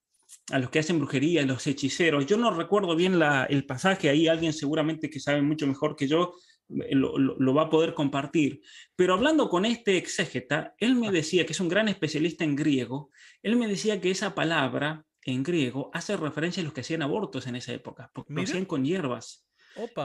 [0.51, 2.25] a los que hacen brujería, los hechiceros.
[2.25, 6.07] Yo no recuerdo bien la, el pasaje, ahí alguien seguramente que sabe mucho mejor que
[6.07, 6.33] yo
[6.67, 8.61] lo, va a poder compartir.
[8.95, 13.11] Pero hablando con este exégeta, él me decía, que es un gran especialista en griego,
[13.43, 17.45] él me decía que esa palabra en griego hace referencia a los que hacían abortos
[17.45, 19.45] en esa época, porque lo hacían con hierbas.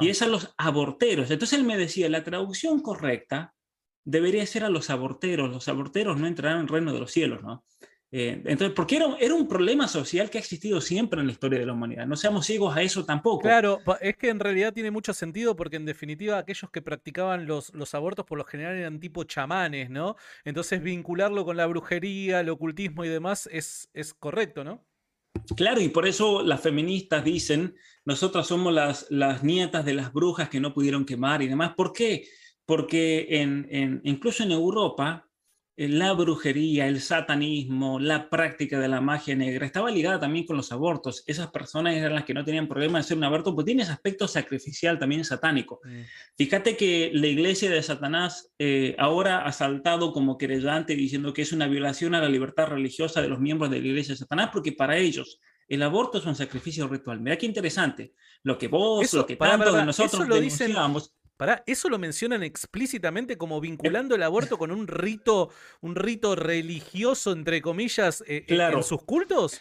[0.01, 1.31] Y es a los aborteros.
[1.31, 3.55] Entonces él me decía, la traducción correcta
[4.05, 5.51] debería ser a los aborteros.
[5.51, 7.65] Los aborteros no entrarán en el reino de los cielos, ¿no?
[8.13, 11.59] Eh, entonces, porque era, era un problema social que ha existido siempre en la historia
[11.59, 12.07] de la humanidad.
[12.07, 13.43] No seamos ciegos a eso tampoco.
[13.43, 17.75] Claro, es que en realidad tiene mucho sentido porque en definitiva aquellos que practicaban los,
[17.75, 20.17] los abortos por lo general eran tipo chamanes, ¿no?
[20.45, 24.87] Entonces vincularlo con la brujería, el ocultismo y demás es, es correcto, ¿no?
[25.57, 27.75] Claro, y por eso las feministas dicen,
[28.05, 31.75] nosotras somos las, las nietas de las brujas que no pudieron quemar y demás.
[31.77, 32.27] ¿Por qué?
[32.65, 35.26] Porque en, incluso en Europa
[35.77, 40.73] la brujería, el satanismo, la práctica de la magia negra estaba ligada también con los
[40.73, 41.23] abortos.
[41.27, 43.93] Esas personas eran las que no tenían problema de hacer un aborto, pues tiene ese
[43.93, 45.81] aspecto sacrificial también satánico.
[45.85, 46.01] Mm.
[46.37, 51.53] Fíjate que la iglesia de Satanás eh, ahora ha saltado como querellante diciendo que es
[51.53, 54.73] una violación a la libertad religiosa de los miembros de la iglesia de Satanás, porque
[54.73, 57.21] para ellos el aborto es un sacrificio ritual.
[57.21, 58.15] Mira qué interesante.
[58.45, 61.13] Lo que vos, lo que tanto de nosotros lo denunciamos.
[61.37, 65.51] Para eso lo mencionan explícitamente como vinculando el aborto con un rito,
[65.83, 69.61] un rito religioso, entre comillas, eh, eh, en sus cultos.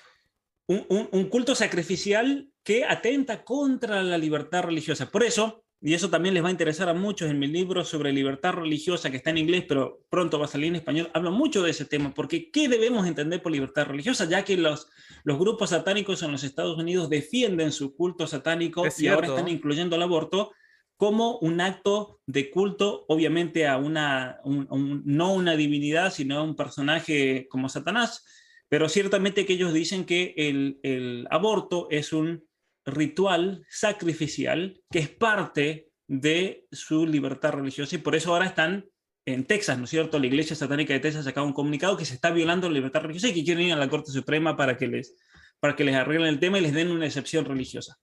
[0.67, 5.11] Un, culto sacrificial que atenta contra la libertad religiosa.
[5.11, 8.11] Por eso, y eso también les va a interesar a muchos en mi libro sobre
[8.11, 11.61] libertad religiosa, que está en inglés, pero pronto va a salir en español, hablo mucho
[11.61, 14.25] de ese tema, porque ¿qué debemos entender por libertad religiosa?
[14.25, 14.87] Ya que los,
[15.23, 19.97] los grupos satánicos en los Estados Unidos defienden su culto satánico y ahora están incluyendo
[19.97, 20.51] el aborto
[20.97, 27.47] como un acto de culto, obviamente a una, no una divinidad, sino a un personaje
[27.49, 28.23] como Satanás,
[28.69, 32.45] pero ciertamente que ellos dicen que el, aborto es un
[32.85, 38.85] ritual sacrificial que es parte de su libertad religiosa y por eso ahora están
[39.25, 40.19] en Texas, ¿no es cierto?
[40.19, 43.01] La Iglesia Satánica de Texas ha sacado un comunicado que se está violando la libertad
[43.01, 45.15] religiosa y que quieren ir a la Corte Suprema para que les,
[45.59, 47.97] para que les arreglen el tema y les den una excepción religiosa.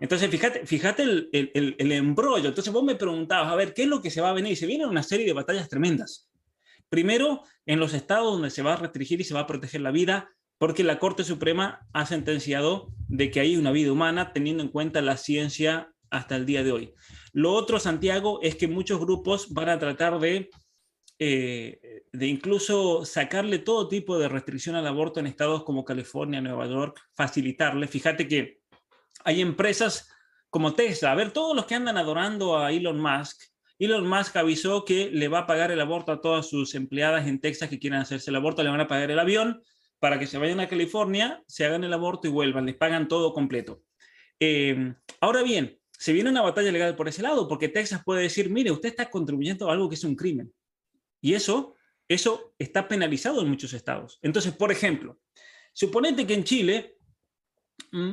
[0.00, 2.48] Entonces, fíjate, fíjate el, embrollo.
[2.48, 4.56] Entonces, vos me preguntabas, a ver, ¿qué es lo que se va a venir?
[4.56, 6.28] Se viene una serie de batallas tremendas.
[6.88, 9.90] Primero, en los estados donde se va a restringir y se va a proteger la
[9.90, 14.70] vida, porque la Corte Suprema ha sentenciado de que hay una vida humana teniendo en
[14.70, 16.94] cuenta la ciencia hasta el día de hoy.
[17.32, 20.48] Lo otro, Santiago, es que muchos grupos van a tratar de
[21.18, 26.66] eh, de incluso sacarle todo tipo de restricción al aborto en estados como California, Nueva
[26.66, 27.88] York, facilitarle.
[27.88, 28.60] Fíjate que
[29.24, 30.10] hay empresas
[30.50, 33.42] como Tesla, a ver, todos los que andan adorando a Elon Musk,
[33.78, 37.40] Elon Musk avisó que le va a pagar el aborto a todas sus empleadas en
[37.40, 39.62] Texas que quieran hacerse el aborto, le van a pagar el avión
[40.00, 43.32] para que se vayan a California, se hagan el aborto y vuelvan, les pagan todo
[43.32, 43.82] completo.
[44.40, 48.50] Eh, ahora bien, se viene una batalla legal por ese lado, porque Texas puede decir,
[48.50, 50.52] mire, usted está contribuyendo a algo que es un crimen.
[51.20, 51.74] Y eso,
[52.08, 54.18] eso está penalizado en muchos estados.
[54.22, 55.20] Entonces, por ejemplo,
[55.72, 56.98] suponete que en Chile,
[57.92, 58.12] mm,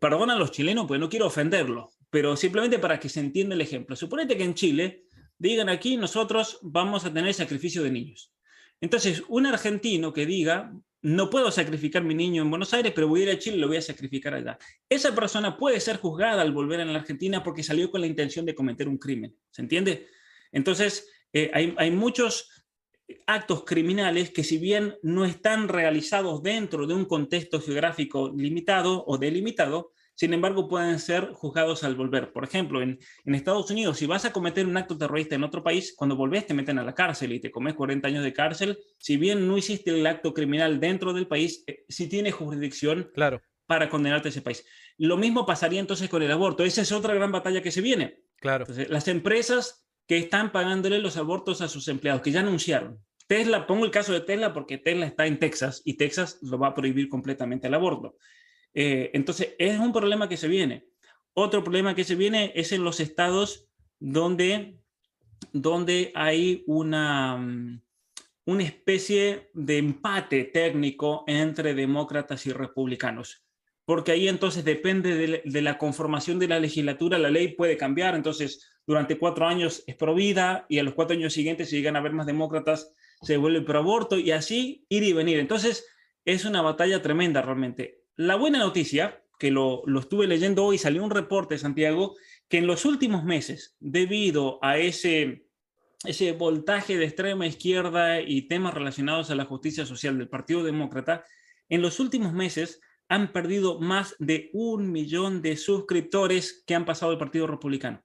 [0.00, 3.60] perdona a los chilenos, pues no quiero ofenderlos, pero simplemente para que se entienda el
[3.60, 3.96] ejemplo.
[3.96, 5.04] Suponete que en Chile
[5.38, 8.32] digan aquí nosotros vamos a tener sacrificio de niños.
[8.80, 10.72] Entonces, un argentino que diga,
[11.02, 13.60] no puedo sacrificar mi niño en Buenos Aires, pero voy a ir a Chile y
[13.60, 14.58] lo voy a sacrificar allá.
[14.88, 18.44] Esa persona puede ser juzgada al volver a la Argentina porque salió con la intención
[18.46, 19.36] de cometer un crimen.
[19.50, 20.08] ¿Se entiende?
[20.50, 22.48] Entonces, eh, hay, muchos
[23.26, 29.18] actos criminales que si bien no están realizados dentro de un contexto geográfico limitado o
[29.18, 32.32] delimitado, sin embargo pueden ser juzgados al volver.
[32.32, 35.94] Por ejemplo, en, Estados Unidos, si vas a cometer un acto terrorista en otro país,
[35.96, 39.16] cuando volvés te meten a la cárcel y te comes 40 años de cárcel, si
[39.16, 43.40] bien no hiciste el acto criminal dentro del país, eh, si tienes jurisdicción claro.
[43.66, 44.64] para condenarte a ese país.
[44.96, 46.64] Lo mismo pasaría entonces con el aborto.
[46.64, 48.22] Esa es otra gran batalla que se viene.
[48.40, 48.66] Claro.
[48.88, 52.98] las empresas que están pagándole los abortos a sus empleados, que ya anunciaron.
[53.26, 56.68] Tesla, pongo el caso de Tesla porque Tesla está en Texas y Texas lo va
[56.68, 58.16] a prohibir completamente el aborto.
[58.72, 60.86] Eh, entonces, es un problema que se viene.
[61.34, 63.68] Otro problema que se viene es en los estados
[64.00, 64.78] donde,
[65.52, 67.82] donde hay una, mm,
[68.46, 73.44] una especie de empate técnico entre demócratas y republicanos
[73.88, 78.70] porque ahí entonces depende de, la conformación de la legislatura, la ley puede cambiar, entonces
[78.86, 82.00] durante cuatro años es pro vida y a los cuatro años siguientes, si llegan a
[82.00, 85.38] haber más demócratas, se vuelve pro aborto y así ir y venir.
[85.38, 85.86] Entonces
[86.26, 88.02] es una batalla tremenda realmente.
[88.14, 92.14] La buena noticia, que lo, lo estuve leyendo hoy, salió un reporte, Santiago,
[92.46, 95.46] que en los últimos meses, debido a ese,
[96.04, 101.24] ese voltaje de extrema izquierda y temas relacionados a la justicia social del Partido Demócrata,
[101.70, 107.12] en los últimos meses han perdido más de un millón de suscriptores que han pasado
[107.12, 108.02] al Partido Republicano.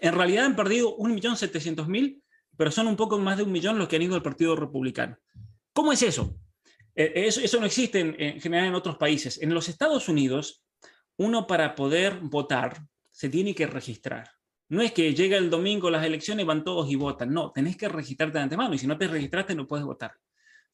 [0.00, 2.20] En realidad han perdido 1.700.000,
[2.56, 5.16] pero son un poco más de un millón los que han ido al Partido Republicano.
[5.72, 6.36] ¿Cómo es eso?
[6.94, 9.40] Eh, eso, no existe en, en, general en otros países.
[9.40, 10.64] En los Estados Unidos,
[11.16, 14.28] uno para poder votar se tiene que registrar.
[14.68, 17.32] No es que llega el domingo las elecciones, van todos y votan.
[17.32, 20.12] No, tenés que registrarte de antemano y si no te registraste no puedes votar.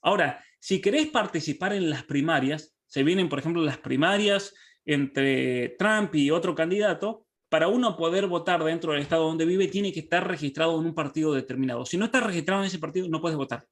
[0.01, 4.53] Ahora, si querés participar en las primarias, se vienen, por ejemplo, las primarias
[4.85, 9.93] entre Trump y otro candidato, para uno poder votar dentro del estado donde vive, tiene
[9.93, 11.87] que estar registrado en un partido determinado.
[11.87, 13.65] Si no estás registrado en ese partido, no puedes votar.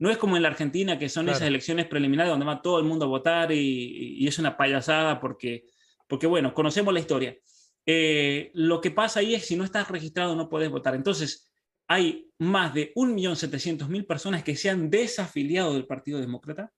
[0.00, 1.36] No es como en la Argentina, que son claro.
[1.36, 5.20] esas elecciones preliminares donde va todo el mundo a votar y, y es una payasada
[5.20, 5.66] porque,
[6.08, 7.36] porque, bueno, conocemos la historia.
[7.86, 10.96] Eh, lo que pasa ahí es si no estás registrado no puedes votar.
[10.96, 11.48] Entonces,
[11.86, 16.72] hay más de 1.700.000 personas que se han desafiliado del Partido Demócrata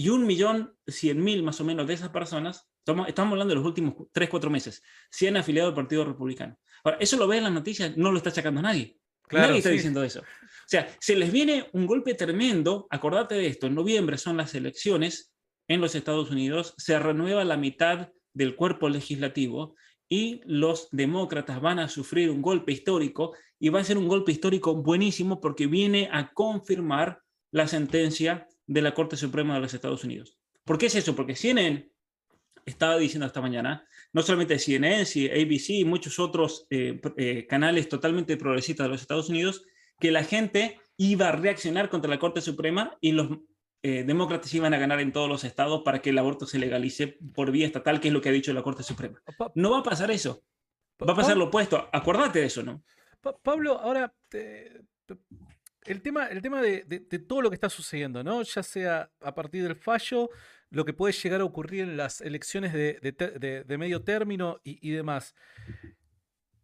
[0.00, 4.30] y 1.100.000 más o menos de esas personas, estamos, estamos hablando de los últimos 3,
[4.30, 6.56] 4 meses, se han afiliado al Partido Republicano.
[6.82, 8.96] Ahora, eso lo ves en las noticias, no lo está sacando nadie.
[9.28, 9.74] Claro, nadie está sí.
[9.76, 10.20] diciendo eso.
[10.20, 14.54] O sea, se les viene un golpe tremendo, acordate de esto, en noviembre son las
[14.54, 15.34] elecciones
[15.68, 19.74] en los Estados Unidos, se renueva la mitad del cuerpo legislativo
[20.08, 24.32] y los demócratas van a sufrir un golpe histórico y va a ser un golpe
[24.32, 27.20] histórico buenísimo porque viene a confirmar
[27.52, 30.38] la sentencia de la Corte Suprema de los Estados Unidos.
[30.64, 31.16] ¿Por qué es eso?
[31.16, 31.90] Porque CNN
[32.64, 37.88] estaba diciendo esta mañana, no solamente CNN, sino ABC y muchos otros eh, eh, canales
[37.88, 39.64] totalmente progresistas de los Estados Unidos,
[39.98, 43.38] que la gente iba a reaccionar contra la Corte Suprema y los
[43.82, 47.18] eh, demócratas iban a ganar en todos los estados para que el aborto se legalice
[47.34, 49.20] por vía estatal, que es lo que ha dicho la Corte Suprema.
[49.56, 50.44] No va a pasar eso.
[51.02, 51.88] Va a pasar lo opuesto.
[51.92, 52.84] Acuérdate de eso, ¿no?
[53.42, 54.84] Pablo, ahora, te,
[55.84, 58.42] el tema, el tema de, de, todo lo que está sucediendo, ¿no?
[58.42, 60.30] Ya sea a partir del fallo,
[60.70, 64.92] lo que puede llegar a ocurrir en las elecciones de, de medio término y, y
[64.92, 65.34] demás.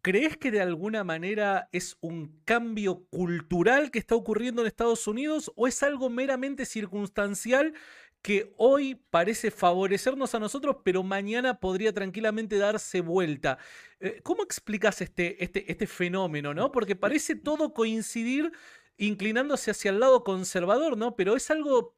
[0.06, 5.50] ¿Crees que de alguna manera es un cambio cultural que está ocurriendo en Estados Unidos
[5.56, 7.74] o es algo meramente circunstancial
[8.22, 13.58] que hoy parece favorecernos a nosotros, pero mañana podría tranquilamente darse vuelta?
[13.98, 16.54] Eh, ¿Cómo explicas este, este, este fenómeno?
[16.54, 16.70] ¿no?
[16.70, 18.52] Porque parece todo coincidir
[18.98, 21.16] inclinándose hacia el lado conservador, ¿no?
[21.16, 21.96] Pero es algo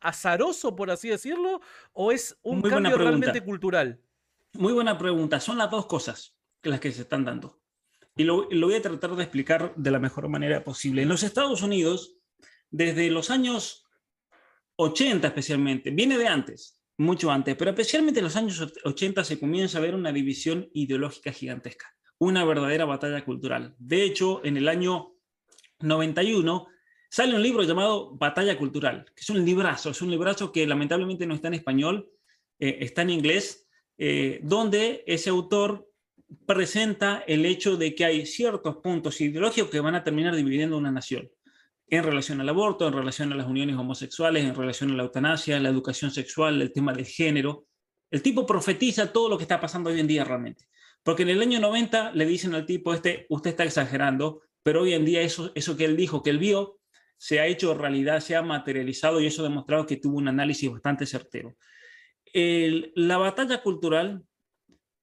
[0.00, 1.60] azaroso, por así decirlo,
[1.92, 4.00] o es un Muy cambio realmente cultural?
[4.54, 5.40] Muy buena pregunta.
[5.40, 7.60] Son las dos cosas las que se están dando.
[8.16, 11.02] Y lo, lo, voy a tratar de explicar de la mejor manera posible.
[11.02, 12.18] En los Estados Unidos,
[12.70, 13.86] desde los años
[14.76, 19.78] 80 especialmente, viene de antes, mucho antes, pero especialmente en los años 80 se comienza
[19.78, 23.74] a ver una división ideológica gigantesca, una verdadera batalla cultural.
[23.78, 25.11] De hecho, en el año
[25.82, 26.68] 91
[27.08, 31.26] sale un libro llamado Batalla Cultural, que es un librazo, es un librazo que lamentablemente
[31.26, 32.10] no está en español,
[32.58, 33.68] eh, está en inglés,
[33.98, 35.88] eh, donde ese autor
[36.46, 40.90] presenta el hecho de que hay ciertos puntos ideológicos que van a terminar dividiendo una
[40.90, 41.30] nación
[41.88, 45.60] en relación al aborto, en relación a las uniones homosexuales, en relación a la eutanasia,
[45.60, 47.66] la educación sexual, el tema del género.
[48.10, 50.68] El tipo profetiza todo lo que está pasando hoy en día realmente.
[51.02, 54.94] Porque en el año 90 le dicen al tipo este, usted está exagerando, pero hoy
[54.94, 56.80] en día eso, eso que él dijo, que él vio,
[57.16, 60.70] se ha hecho realidad, se ha materializado y eso ha demostrado que tuvo un análisis
[60.70, 61.56] bastante certero.
[62.34, 64.24] La batalla cultural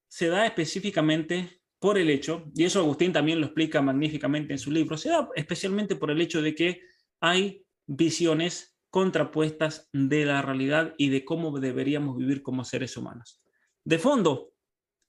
[0.08, 4.70] se da específicamente por el hecho, y eso Agustín también lo explica magníficamente en su
[4.70, 6.82] libro, se da especialmente por el hecho de que
[7.22, 13.42] hay visiones contrapuestas de la realidad y de cómo deberíamos vivir como seres humanos.
[13.86, 14.49] De fondo,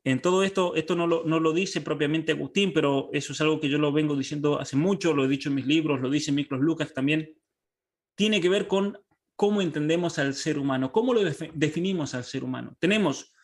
[0.03, 3.79] en todo esto, esto no lo, dice propiamente Agustín, pero eso es algo que yo
[3.79, 6.95] lo vengo diciendo hace mucho, lo he dicho en mis libros, lo dice Miklos Lucas
[6.95, 7.35] también,
[8.15, 8.99] tiene que ver con
[9.37, 11.23] cómo entendemos al ser humano, cómo lo
[11.55, 12.77] definimos al ser humano.
[12.79, 13.35] Tenemos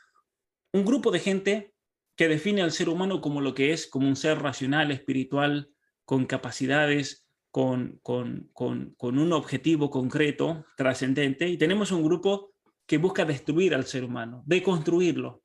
[0.72, 1.74] un grupo de gente
[2.16, 5.70] que define al ser humano como lo que es, como un ser racional, espiritual,
[6.06, 12.54] con capacidades, con, con un objetivo concreto, trascendente, y tenemos un grupo
[12.86, 15.42] que busca destruir al ser humano, deconstruirlo.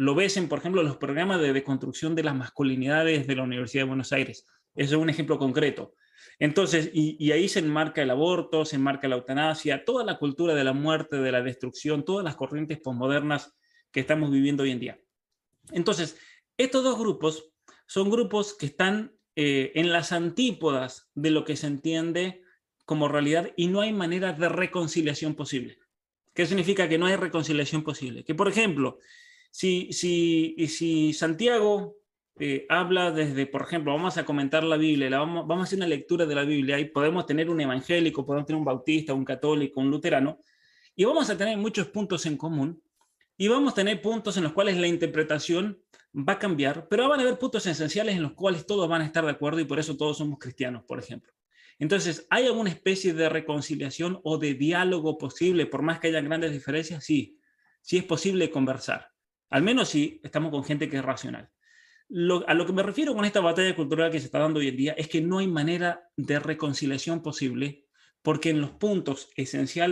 [0.00, 3.82] Lo ves en, por ejemplo, los programas de deconstrucción de las masculinidades de la Universidad
[3.82, 4.46] de Buenos Aires.
[4.74, 5.92] Eso es un ejemplo concreto.
[6.38, 10.64] Entonces, y, ahí se enmarca el aborto, se enmarca la eutanasia, toda la cultura de
[10.64, 13.54] la muerte, de la destrucción, todas las corrientes posmodernas
[13.92, 14.98] que estamos viviendo hoy en día.
[15.70, 16.16] Entonces,
[16.56, 17.52] estos dos grupos
[17.86, 22.40] son grupos que están eh, en las antípodas de lo que se entiende
[22.86, 25.76] como realidad y no hay manera de reconciliación posible.
[26.32, 28.24] ¿Qué significa que no hay reconciliación posible?
[28.24, 28.98] Que, por ejemplo,
[29.50, 31.96] si, si, si Santiago
[32.38, 35.78] eh, habla desde, por ejemplo, vamos a comentar la Biblia, la vamos, vamos a hacer
[35.78, 39.24] una lectura de la Biblia y podemos tener un evangélico, podemos tener un bautista, un
[39.24, 40.38] católico, un luterano,
[40.94, 42.82] y vamos a tener muchos puntos en común,
[43.36, 45.82] y vamos a tener puntos en los cuales la interpretación
[46.14, 49.06] va a cambiar, pero van a haber puntos esenciales en los cuales todos van a
[49.06, 51.32] estar de acuerdo y por eso todos somos cristianos, por ejemplo.
[51.78, 56.52] Entonces, ¿hay alguna especie de reconciliación o de diálogo posible, por más que haya grandes
[56.52, 57.02] diferencias?
[57.02, 57.38] Sí,
[57.80, 59.08] sí es posible conversar,
[59.50, 61.50] al menos si estamos con gente que es racional.
[62.46, 64.76] a lo que me refiero con esta batalla cultural que se está dando hoy en
[64.76, 67.86] día es que no hay manera de reconciliación posible
[68.22, 69.88] porque en los puntos esenciales